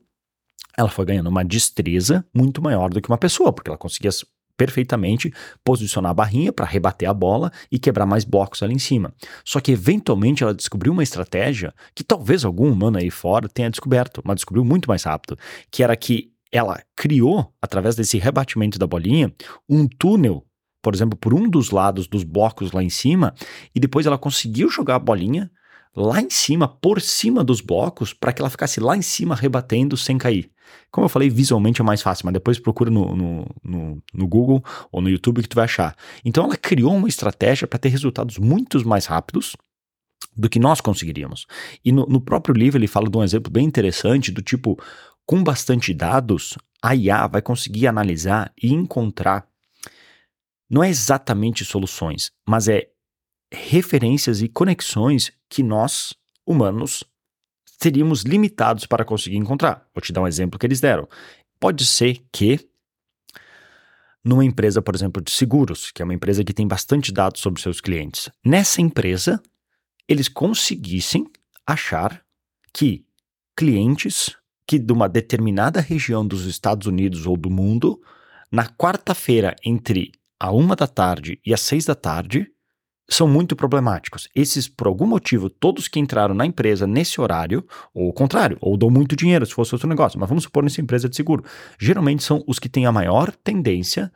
ela 0.78 0.90
foi 0.90 1.06
ganhando 1.06 1.28
uma 1.28 1.44
destreza 1.44 2.26
muito 2.34 2.62
maior 2.62 2.90
do 2.90 3.02
que 3.02 3.10
uma 3.10 3.18
pessoa, 3.18 3.52
porque 3.52 3.70
ela 3.70 3.78
conseguia 3.78 4.12
perfeitamente 4.58 5.34
posicionar 5.66 6.12
a 6.12 6.14
barrinha 6.14 6.52
para 6.52 6.66
rebater 6.66 7.10
a 7.10 7.14
bola 7.14 7.52
e 7.70 7.78
quebrar 7.78 8.06
mais 8.06 8.24
blocos 8.24 8.64
ali 8.64 8.74
em 8.74 8.80
cima. 8.80 9.14
Só 9.44 9.60
que 9.60 9.74
eventualmente 9.74 10.44
ela 10.44 10.54
descobriu 10.54 10.94
uma 10.94 11.04
estratégia 11.04 11.74
que 11.94 12.04
talvez 12.04 12.46
algum 12.46 12.72
humano 12.72 12.98
aí 12.98 13.10
fora 13.10 13.50
tenha 13.50 13.70
descoberto, 13.70 14.22
mas 14.24 14.36
descobriu 14.36 14.64
muito 14.64 14.88
mais 14.88 15.04
rápido, 15.04 15.38
que 15.70 15.84
era 15.84 15.96
que 15.96 16.32
ela 16.52 16.82
criou, 16.96 17.54
através 17.62 17.96
desse 17.96 18.18
rebatimento 18.18 18.80
da 18.80 18.88
bolinha, 18.88 19.34
um 19.68 19.88
túnel 19.88 20.45
por 20.86 20.94
exemplo, 20.94 21.18
por 21.18 21.34
um 21.34 21.50
dos 21.50 21.72
lados 21.72 22.08
dos 22.08 22.24
blocos 22.24 22.72
lá 22.72 22.84
em 22.84 22.92
cima, 22.92 23.34
e 23.74 23.80
depois 23.80 24.06
ela 24.06 24.20
conseguiu 24.20 24.70
jogar 24.70 24.98
a 24.98 25.00
bolinha 25.00 25.50
lá 25.96 26.22
em 26.22 26.30
cima, 26.30 26.68
por 26.68 27.02
cima 27.02 27.44
dos 27.44 27.60
blocos, 27.60 28.14
para 28.14 28.32
que 28.32 28.40
ela 28.40 28.52
ficasse 28.52 28.80
lá 28.80 28.96
em 28.96 29.02
cima 29.02 29.34
rebatendo 29.34 29.98
sem 29.98 30.16
cair. 30.16 30.52
Como 30.92 31.06
eu 31.06 31.10
falei, 31.10 31.28
visualmente 31.28 31.82
é 31.82 31.84
mais 31.84 32.04
fácil, 32.04 32.28
mas 32.28 32.34
depois 32.34 32.60
procura 32.60 32.92
no, 32.92 33.16
no, 33.16 33.48
no, 33.64 34.04
no 34.14 34.28
Google 34.28 34.64
ou 34.92 35.02
no 35.02 35.10
YouTube 35.10 35.42
que 35.42 35.50
tu 35.50 35.56
vai 35.56 35.66
achar. 35.66 35.96
Então 36.24 36.44
ela 36.44 36.56
criou 36.56 36.96
uma 36.96 37.08
estratégia 37.08 37.68
para 37.68 37.80
ter 37.80 37.90
resultados 37.90 38.38
muito 38.38 38.88
mais 38.88 39.08
rápidos 39.08 39.56
do 40.38 40.48
que 40.48 40.60
nós 40.60 40.82
conseguiríamos. 40.82 41.48
E 41.84 41.92
no, 41.92 42.06
no 42.06 42.22
próprio 42.22 42.54
livro 42.54 42.78
ele 42.78 42.86
fala 42.86 43.10
de 43.10 43.18
um 43.18 43.24
exemplo 43.24 43.52
bem 43.52 43.66
interessante 43.66 44.32
do 44.32 44.44
tipo, 44.44 44.80
com 45.26 45.44
bastante 45.44 45.96
dados, 45.96 46.56
a 46.80 46.96
IA 46.96 47.26
vai 47.26 47.42
conseguir 47.42 47.88
analisar 47.88 48.54
e 48.62 48.72
encontrar 48.72 49.48
não 50.70 50.84
é 50.84 50.90
exatamente 50.90 51.64
soluções, 51.64 52.32
mas 52.48 52.68
é 52.68 52.90
referências 53.52 54.42
e 54.42 54.50
conexões 54.50 55.32
que 55.50 55.62
nós, 55.62 56.14
humanos, 56.46 57.04
teríamos 57.80 58.24
limitados 58.24 58.86
para 58.86 59.06
conseguir 59.06 59.38
encontrar. 59.38 59.88
Vou 59.94 60.02
te 60.02 60.12
dar 60.12 60.22
um 60.22 60.28
exemplo 60.28 60.60
que 60.60 60.66
eles 60.66 60.82
deram. 60.82 61.08
Pode 61.60 61.86
ser 61.86 62.22
que 62.32 62.68
numa 64.24 64.44
empresa, 64.44 64.82
por 64.82 64.96
exemplo, 64.96 65.22
de 65.22 65.32
seguros, 65.32 65.92
que 65.92 66.02
é 66.02 66.06
uma 66.06 66.14
empresa 66.14 66.44
que 66.44 66.54
tem 66.54 66.68
bastante 66.68 67.12
dados 67.12 67.42
sobre 67.42 67.62
seus 67.62 67.80
clientes, 67.80 68.30
nessa 68.44 68.82
empresa 68.82 69.42
eles 70.08 70.28
conseguissem 70.28 71.30
achar 71.66 72.24
que 72.74 73.06
clientes 73.56 74.36
que 74.68 74.80
de 74.80 74.92
uma 74.92 75.08
determinada 75.08 75.80
região 75.80 76.26
dos 76.26 76.46
Estados 76.46 76.88
Unidos 76.88 77.28
ou 77.28 77.38
do 77.38 77.50
mundo, 77.50 78.02
na 78.52 78.68
quarta-feira 78.68 79.56
entre 79.64 80.12
a 80.40 80.52
uma 80.52 80.76
da 80.76 80.88
tarde 80.88 81.40
e 81.46 81.54
às 81.54 81.62
seis 81.62 81.86
da 81.86 81.96
tarde 81.96 82.48
são 83.10 83.28
muito 83.28 83.56
problemáticos. 83.56 84.28
Esses, 84.36 84.68
por 84.68 84.88
algum 84.88 85.06
motivo, 85.06 85.50
todos 85.50 85.88
que 85.88 86.00
entraram 86.00 86.34
na 86.34 86.46
empresa 86.46 86.88
nesse 86.88 87.22
horário, 87.22 87.66
ou 87.94 88.10
o 88.10 88.14
contrário, 88.14 88.58
ou 88.60 88.76
dão 88.76 88.90
muito 88.90 89.16
dinheiro 89.16 89.46
se 89.46 89.54
fosse 89.54 89.76
outro 89.76 89.88
negócio, 89.88 90.20
mas 90.20 90.28
vamos 90.28 90.44
supor 90.44 90.64
nessa 90.64 90.82
empresa 90.82 91.08
de 91.08 91.16
seguro, 91.16 91.44
geralmente 91.80 92.24
são 92.24 92.44
os 92.48 92.58
que 92.58 92.70
têm 92.70 92.86
a 92.86 92.92
maior 92.92 93.32
tendência 93.32 94.12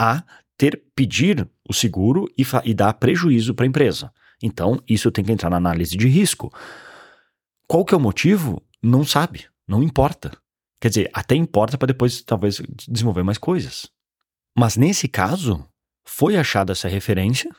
a 0.00 0.24
ter 0.56 0.82
pedir 0.94 1.48
o 1.68 1.72
seguro 1.72 2.26
e, 2.36 2.44
e 2.64 2.74
dar 2.74 2.94
prejuízo 2.94 3.54
para 3.54 3.64
a 3.64 3.68
empresa. 3.68 4.12
Então, 4.42 4.80
isso 4.88 5.10
tem 5.10 5.24
que 5.24 5.32
entrar 5.32 5.50
na 5.50 5.56
análise 5.56 5.96
de 5.96 6.08
risco. 6.08 6.52
Qual 7.66 7.84
que 7.84 7.94
é 7.94 7.96
o 7.96 8.00
motivo? 8.00 8.62
Não 8.82 9.04
sabe, 9.04 9.46
não 9.66 9.82
importa. 9.82 10.36
Quer 10.80 10.88
dizer, 10.88 11.10
até 11.14 11.34
importa 11.34 11.78
para 11.78 11.86
depois 11.86 12.20
talvez 12.22 12.60
desenvolver 12.88 13.22
mais 13.22 13.38
coisas. 13.38 13.88
Mas 14.56 14.76
nesse 14.76 15.08
caso, 15.08 15.66
foi 16.06 16.36
achada 16.36 16.72
essa 16.72 16.88
referência, 16.88 17.50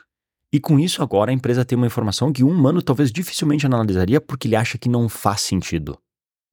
e 0.52 0.58
com 0.58 0.78
isso 0.78 1.02
agora 1.02 1.30
a 1.30 1.34
empresa 1.34 1.64
tem 1.64 1.76
uma 1.76 1.86
informação 1.86 2.32
que 2.32 2.42
um 2.42 2.50
humano 2.50 2.80
talvez 2.80 3.12
dificilmente 3.12 3.66
analisaria 3.66 4.20
porque 4.20 4.48
ele 4.48 4.56
acha 4.56 4.78
que 4.78 4.88
não 4.88 5.08
faz 5.08 5.42
sentido. 5.42 5.98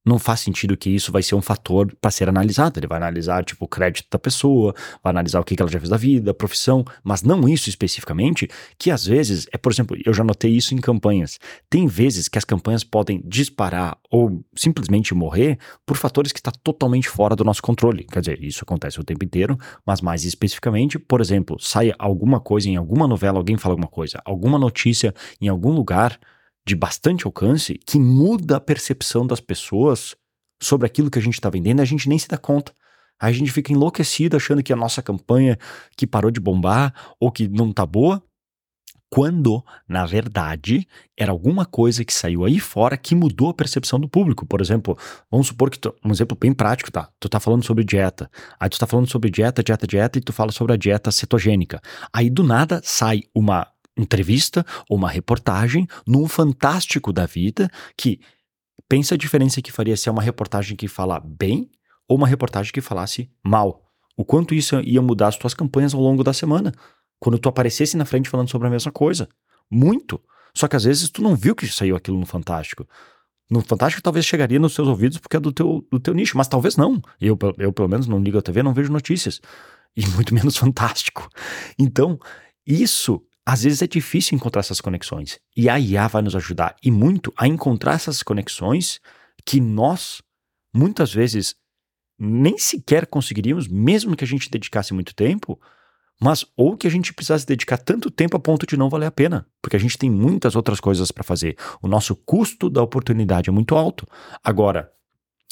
Não 0.05 0.19
faz 0.19 0.41
sentido 0.41 0.75
que 0.75 0.89
isso 0.89 1.12
vai 1.12 1.24
ser 1.24 1.36
um 1.36 1.41
fator 1.41 1.93
para 2.01 2.12
ser 2.12 2.27
analisado. 2.27 2.79
Ele 2.79 2.88
vai 2.88 2.98
analisar, 2.98 3.43
tipo, 3.45 3.65
o 3.65 3.67
crédito 3.67 4.07
da 4.12 4.19
pessoa, 4.19 4.74
vai 5.03 5.12
analisar 5.12 5.39
o 5.39 5.43
que 5.43 5.55
ela 5.60 5.72
já 5.72 5.79
fez 5.79 5.89
da 5.89 5.98
vida, 5.98 6.33
profissão, 6.33 6.83
mas 7.03 7.24
não 7.24 7.48
isso 7.48 7.69
especificamente, 7.69 8.50
que 8.77 8.91
às 8.91 9.05
vezes, 9.05 9.48
é 9.51 9.57
por 9.57 9.72
exemplo, 9.72 9.98
eu 10.05 10.13
já 10.13 10.24
notei 10.24 10.51
isso 10.51 10.74
em 10.74 10.77
campanhas. 10.77 11.39
Tem 11.69 11.88
vezes 11.88 12.27
que 12.27 12.38
as 12.38 12.43
campanhas 12.43 12.83
podem 12.83 13.22
disparar 13.25 13.98
ou 14.10 14.43
simplesmente 14.55 15.13
morrer 15.13 15.57
por 15.86 15.98
fatores 15.98 16.31
que 16.31 16.39
está 16.39 16.51
totalmente 16.51 17.07
fora 17.07 17.36
do 17.36 17.43
nosso 17.43 17.62
controle. 17.62 18.03
Quer 18.03 18.19
dizer, 18.19 18.43
isso 18.43 18.63
acontece 18.63 19.00
o 19.00 19.03
tempo 19.03 19.24
inteiro, 19.24 19.57
mas 19.86 20.01
mais 20.01 20.25
especificamente, 20.25 21.00
por 21.00 21.22
exemplo, 21.22 21.57
sai 21.60 21.93
alguma 21.98 22.39
coisa 22.39 22.69
em 22.69 22.75
alguma 22.75 23.07
novela, 23.07 23.38
alguém 23.38 23.57
fala 23.57 23.74
alguma 23.74 23.88
coisa, 23.88 24.22
alguma 24.25 24.60
notícia 24.60 25.13
em 25.41 25.48
algum 25.48 25.72
lugar 25.72 26.19
de 26.65 26.75
bastante 26.75 27.25
alcance 27.25 27.79
que 27.86 28.00
muda 28.00 28.58
a 28.58 28.62
percepção 28.62 29.25
das 29.25 29.39
pessoas 29.39 30.15
sobre 30.62 30.88
aquilo 30.88 31.12
que 31.12 31.20
a 31.20 31.22
gente 31.22 31.34
está 31.36 31.50
vendendo 31.50 31.82
a 31.82 31.86
gente 31.86 32.08
nem 32.08 32.17
se 32.17 32.27
dá 32.27 32.38
conta. 32.38 32.74
Aí 33.20 33.34
a 33.34 33.38
gente 33.38 33.51
fica 33.51 33.72
enlouquecido 33.72 34.36
achando 34.36 34.63
que 34.63 34.74
a 34.74 34.75
nossa 34.75 35.01
campanha 35.01 35.58
que 35.96 36.08
parou 36.08 36.32
de 36.32 36.39
bombar 36.39 36.93
ou 37.20 37.32
que 37.32 37.48
não 37.48 37.72
tá 37.72 37.86
boa, 37.86 38.24
quando, 39.13 39.63
na 39.88 40.08
verdade, 40.08 40.88
era 41.15 41.32
alguma 41.32 41.67
coisa 41.67 42.03
que 42.03 42.12
saiu 42.12 42.43
aí 42.43 42.60
fora 42.60 42.98
que 42.98 43.13
mudou 43.13 43.50
a 43.50 43.53
percepção 43.53 44.00
do 44.00 44.10
público. 44.10 44.43
Por 44.43 44.60
exemplo, 44.60 44.98
vamos 45.29 45.46
supor 45.46 45.70
que, 45.70 45.77
tu, 45.77 45.93
um 46.03 46.12
exemplo 46.12 46.36
bem 46.36 46.51
prático, 46.51 46.91
tá? 46.91 47.08
Tu 47.20 47.29
tá 47.29 47.39
falando 47.39 47.63
sobre 47.63 47.84
dieta. 47.84 48.27
Aí 48.60 48.67
tu 48.67 48.79
tá 48.79 48.88
falando 48.88 49.08
sobre 49.08 49.29
dieta, 49.29 49.63
dieta, 49.63 49.86
dieta, 49.86 50.17
e 50.17 50.22
tu 50.22 50.34
fala 50.34 50.51
sobre 50.51 50.74
a 50.74 50.77
dieta 50.77 51.12
cetogênica. 51.12 51.79
Aí 52.12 52.27
do 52.27 52.41
nada 52.41 52.82
sai 52.84 53.22
uma 53.36 53.67
entrevista 53.97 54.65
ou 54.89 54.97
uma 54.97 55.09
reportagem 55.09 55.88
num 56.05 56.27
fantástico 56.27 57.13
da 57.13 57.25
vida 57.25 57.69
que 57.97 58.19
pensa 58.88 59.15
a 59.15 59.17
diferença 59.17 59.62
que 59.62 59.71
faria 59.71 59.95
se 59.95 60.09
é 60.09 60.12
uma 60.12 60.21
reportagem 60.21 60.75
que 60.75 60.88
fala 60.88 61.19
bem 61.19 61.69
ou 62.07 62.17
uma 62.17 62.27
reportagem 62.27 62.71
que 62.71 62.81
falasse 62.81 63.29
mal. 63.43 63.81
O 64.15 64.23
quanto 64.23 64.53
isso 64.53 64.79
ia 64.81 65.01
mudar 65.01 65.29
as 65.29 65.38
tuas 65.38 65.53
campanhas 65.53 65.93
ao 65.93 66.01
longo 66.01 66.23
da 66.23 66.33
semana. 66.33 66.71
Quando 67.19 67.39
tu 67.39 67.50
aparecesse 67.50 67.97
na 67.97 68.05
frente 68.05 68.29
falando 68.29 68.50
sobre 68.50 68.67
a 68.67 68.71
mesma 68.71 68.91
coisa. 68.91 69.27
Muito. 69.71 70.21
Só 70.55 70.67
que 70.67 70.75
às 70.75 70.83
vezes 70.83 71.09
tu 71.09 71.21
não 71.21 71.35
viu 71.35 71.55
que 71.55 71.67
saiu 71.67 71.95
aquilo 71.95 72.19
no 72.19 72.25
Fantástico. 72.25 72.88
No 73.50 73.62
Fantástico 73.62 74.03
talvez 74.03 74.25
chegaria 74.25 74.59
nos 74.59 74.73
seus 74.73 74.88
ouvidos 74.88 75.17
porque 75.17 75.38
é 75.38 75.39
do 75.39 75.51
teu, 75.51 75.85
do 75.91 76.00
teu 76.00 76.13
nicho, 76.13 76.38
mas 76.38 76.47
talvez 76.47 76.75
não. 76.75 77.01
Eu, 77.19 77.38
eu 77.57 77.73
pelo 77.73 77.88
menos 77.88 78.07
não 78.07 78.21
ligo 78.21 78.38
a 78.38 78.41
TV, 78.41 78.62
não 78.62 78.73
vejo 78.73 78.91
notícias. 78.91 79.41
E 79.95 80.05
muito 80.07 80.33
menos 80.35 80.57
Fantástico. 80.57 81.27
Então, 81.79 82.19
isso 82.65 83.21
às 83.45 83.63
vezes 83.63 83.81
é 83.81 83.88
difícil 83.88 84.35
encontrar 84.35 84.62
essas 84.62 84.79
conexões. 84.79 85.39
E 85.55 85.69
a 85.69 85.79
IA 85.79 86.07
vai 86.07 86.21
nos 86.21 86.35
ajudar 86.35 86.75
e 86.81 86.89
muito 86.89 87.33
a 87.38 87.47
encontrar 87.47 87.93
essas 87.93 88.23
conexões 88.23 89.00
que 89.45 89.59
nós, 89.59 90.21
muitas 90.73 91.13
vezes, 91.13 91.55
nem 92.17 92.57
sequer 92.57 93.05
conseguiríamos, 93.05 93.67
mesmo 93.67 94.15
que 94.15 94.23
a 94.23 94.27
gente 94.27 94.50
dedicasse 94.50 94.93
muito 94.93 95.13
tempo, 95.13 95.59
mas 96.21 96.45
ou 96.55 96.77
que 96.77 96.88
a 96.88 96.89
gente 96.89 97.13
precisasse 97.13 97.45
dedicar 97.45 97.77
tanto 97.77 98.09
tempo 98.09 98.38
a 98.38 98.39
ponto 98.39 98.65
de 98.65 98.77
não 98.77 98.89
valer 98.89 99.07
a 99.07 99.12
pena, 99.12 99.45
porque 99.62 99.75
a 99.75 99.79
gente 99.79 99.97
tem 99.97 100.09
muitas 100.09 100.55
outras 100.55 100.79
coisas 100.79 101.12
para 101.12 101.23
fazer. 101.23 101.57
O 101.81 101.88
nosso 101.88 102.15
custo 102.15 102.69
da 102.69 102.81
oportunidade 102.81 103.50
é 103.50 103.51
muito 103.51 103.75
alto. 103.75 104.07
Agora, 104.41 104.89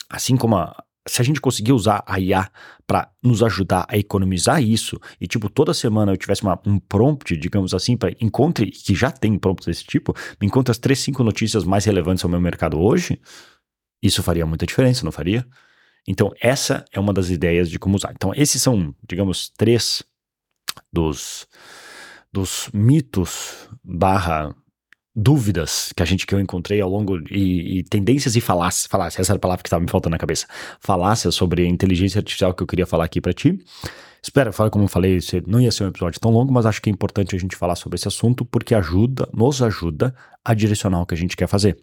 assim 0.10 0.38
como 0.38 0.55
a, 0.55 0.81
se 1.12 1.22
a 1.22 1.25
gente 1.25 1.41
conseguir 1.41 1.74
usar 1.74 2.01
a 2.08 2.18
IA 2.22 2.50
para 2.88 3.12
nos 3.22 3.44
ajudar 3.44 3.86
a 3.89 3.98
economizar 3.98 4.63
isso, 4.63 4.98
e 5.20 5.27
tipo, 5.27 5.50
toda 5.50 5.74
semana 5.74 6.13
eu 6.13 6.18
tivesse 6.18 6.41
uma, 6.41 6.58
um 6.65 6.80
prompt, 6.80 7.36
digamos 7.36 7.74
assim, 7.74 7.98
para 7.98 8.15
encontre, 8.22 8.72
que 8.72 8.96
já 8.96 9.12
tem 9.12 9.38
prompts 9.38 9.65
desse 9.65 9.84
tipo, 9.84 10.15
me 10.39 10.48
encontre 10.48 10.72
as 10.72 10.77
três, 10.77 11.00
cinco 11.00 11.22
notícias 11.22 11.65
mais 11.65 11.84
relevantes 11.84 12.24
ao 12.24 12.30
meu 12.30 12.39
mercado 12.39 12.80
hoje, 12.80 13.20
isso 14.01 14.24
faria 14.24 14.46
muita 14.46 14.65
diferença, 14.65 15.03
não 15.03 15.12
faria? 15.12 15.46
Então, 16.08 16.32
essa 16.39 16.86
é 16.94 17.00
uma 17.00 17.12
das 17.12 17.30
ideias 17.30 17.70
de 17.70 17.77
como 17.77 17.98
usar. 17.98 18.13
Então, 18.15 18.32
esses 18.34 18.62
são, 18.62 18.96
digamos, 19.06 19.50
três 19.50 20.01
dos, 20.94 21.46
dos 22.32 22.70
mitos 22.74 23.68
barra 23.84 24.56
dúvidas 25.15 25.91
que 25.96 26.01
a 26.01 26.06
gente 26.06 26.25
que 26.25 26.34
eu 26.34 26.39
encontrei 26.39 26.80
ao 26.80 26.89
longo 26.89 27.18
e, 27.30 27.80
e 27.80 27.84
tendências 27.84 28.36
e 28.36 28.41
falácias, 28.41 28.88
falácias, 28.88 29.22
essa 29.22 29.34
era 29.34 29.38
a 29.38 29.39
palavra 29.39 29.62
que 29.62 29.68
estava 29.68 29.84
me 29.84 29.89
faltando 29.89 30.12
na 30.12 30.18
cabeça. 30.18 30.48
Falácias 30.80 31.36
sobre 31.36 31.63
a 31.63 31.68
inteligência 31.68 32.20
artificial 32.20 32.53
que 32.53 32.63
eu 32.63 32.68
queria 32.68 32.86
falar 32.86 33.06
aqui 33.06 33.20
para 33.20 33.34
ti. 33.34 33.60
Espero, 34.24 34.51
como 34.70 34.86
eu 34.86 34.88
falei, 34.88 35.18
não 35.48 35.60
ia 35.60 35.72
ser 35.72 35.84
um 35.84 35.88
episódio 35.88 36.20
tão 36.20 36.32
longo, 36.32 36.53
mas 36.53 36.65
acho 36.65 36.82
que 36.82 36.89
é 36.89 36.94
importante 36.94 37.36
a 37.36 37.39
gente 37.39 37.56
falar 37.56 37.75
sobre 37.75 37.96
esse 37.96 38.08
assunto 38.08 38.46
porque 38.46 38.75
ajuda, 38.75 39.27
nos 39.34 39.62
ajuda 39.63 40.13
a 40.46 40.53
direcionar 40.53 41.02
o 41.02 41.06
que 41.06 41.15
a 41.15 41.17
gente 41.17 41.36
quer 41.36 41.47
fazer. 41.47 41.78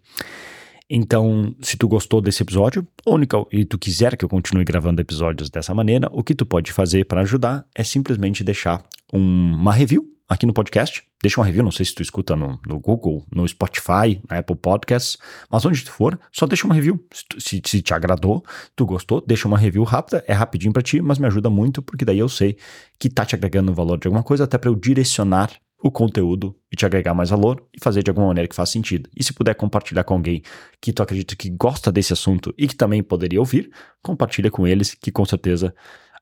Então, 0.89 1.53
se 1.61 1.77
tu 1.77 1.87
gostou 1.87 2.19
desse 2.19 2.41
episódio, 2.41 2.87
única, 3.05 3.37
e 3.51 3.63
tu 3.63 3.77
quiser 3.77 4.17
que 4.17 4.25
eu 4.25 4.29
continue 4.29 4.63
gravando 4.63 5.01
episódios 5.01 5.49
dessa 5.49 5.75
maneira, 5.75 6.09
o 6.11 6.23
que 6.23 6.33
tu 6.33 6.45
pode 6.45 6.71
fazer 6.71 7.05
para 7.05 7.21
ajudar 7.21 7.63
é 7.75 7.83
simplesmente 7.83 8.43
deixar 8.43 8.83
um, 9.13 9.53
uma 9.53 9.73
review 9.73 10.03
aqui 10.29 10.45
no 10.45 10.53
podcast. 10.53 11.03
Deixa 11.21 11.41
uma 11.41 11.45
review, 11.45 11.63
não 11.63 11.71
sei 11.71 11.85
se 11.85 11.93
tu 11.93 12.03
escuta 12.03 12.35
no, 12.35 12.59
no, 12.65 12.79
Google, 12.79 13.25
no 13.33 13.45
Spotify, 13.47 14.21
na 14.29 14.37
Apple 14.37 14.55
Podcasts, 14.55 15.17
mas 15.49 15.65
onde 15.65 15.83
tu 15.83 15.91
for, 15.91 16.17
só 16.31 16.45
deixa 16.45 16.65
uma 16.65 16.75
review. 16.75 17.03
Se, 17.11 17.25
tu, 17.27 17.41
se, 17.41 17.61
se 17.65 17.81
te 17.81 17.93
agradou, 17.93 18.45
tu 18.75 18.85
gostou, 18.85 19.19
deixa 19.25 19.47
uma 19.47 19.57
review 19.57 19.83
rápida, 19.83 20.23
é 20.27 20.33
rapidinho 20.33 20.71
para 20.71 20.83
ti, 20.83 21.01
mas 21.01 21.17
me 21.17 21.25
ajuda 21.25 21.49
muito, 21.49 21.81
porque 21.81 22.05
daí 22.05 22.19
eu 22.19 22.29
sei 22.29 22.55
que 22.99 23.09
tá 23.09 23.25
te 23.25 23.35
agregando 23.35 23.73
valor 23.73 23.97
de 23.97 24.07
alguma 24.07 24.23
coisa, 24.23 24.43
até 24.43 24.57
para 24.57 24.69
eu 24.69 24.75
direcionar 24.75 25.51
o 25.81 25.89
conteúdo 25.89 26.55
e 26.71 26.75
te 26.75 26.85
agregar 26.85 27.13
mais 27.13 27.29
valor 27.29 27.65
e 27.73 27.81
fazer 27.81 28.03
de 28.03 28.11
alguma 28.11 28.27
maneira 28.27 28.47
que 28.47 28.55
faça 28.55 28.73
sentido. 28.73 29.09
E 29.15 29.23
se 29.23 29.33
puder 29.33 29.55
compartilhar 29.55 30.03
com 30.03 30.13
alguém 30.13 30.43
que 30.81 30.91
tu 30.91 31.01
acredita 31.01 31.35
que 31.35 31.49
gosta 31.49 31.91
desse 31.91 32.13
assunto 32.13 32.53
e 32.57 32.67
que 32.67 32.75
também 32.75 33.01
poderia 33.01 33.39
ouvir, 33.39 33.71
compartilha 34.01 34.51
com 34.51 34.67
eles, 34.67 34.93
que 34.93 35.11
com 35.11 35.25
certeza 35.25 35.73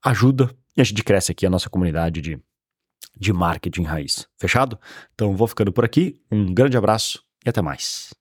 ajuda 0.03 0.49
e 0.75 0.81
a 0.81 0.83
gente 0.83 1.03
cresce 1.03 1.31
aqui 1.31 1.45
a 1.45 1.49
nossa 1.49 1.69
comunidade 1.69 2.21
de 2.21 2.39
de 3.19 3.33
marketing 3.33 3.83
raiz. 3.83 4.27
Fechado? 4.37 4.79
Então 5.13 5.35
vou 5.35 5.47
ficando 5.47 5.71
por 5.71 5.85
aqui. 5.85 6.21
Um 6.31 6.53
grande 6.53 6.77
abraço 6.77 7.23
e 7.45 7.49
até 7.49 7.61
mais. 7.61 8.13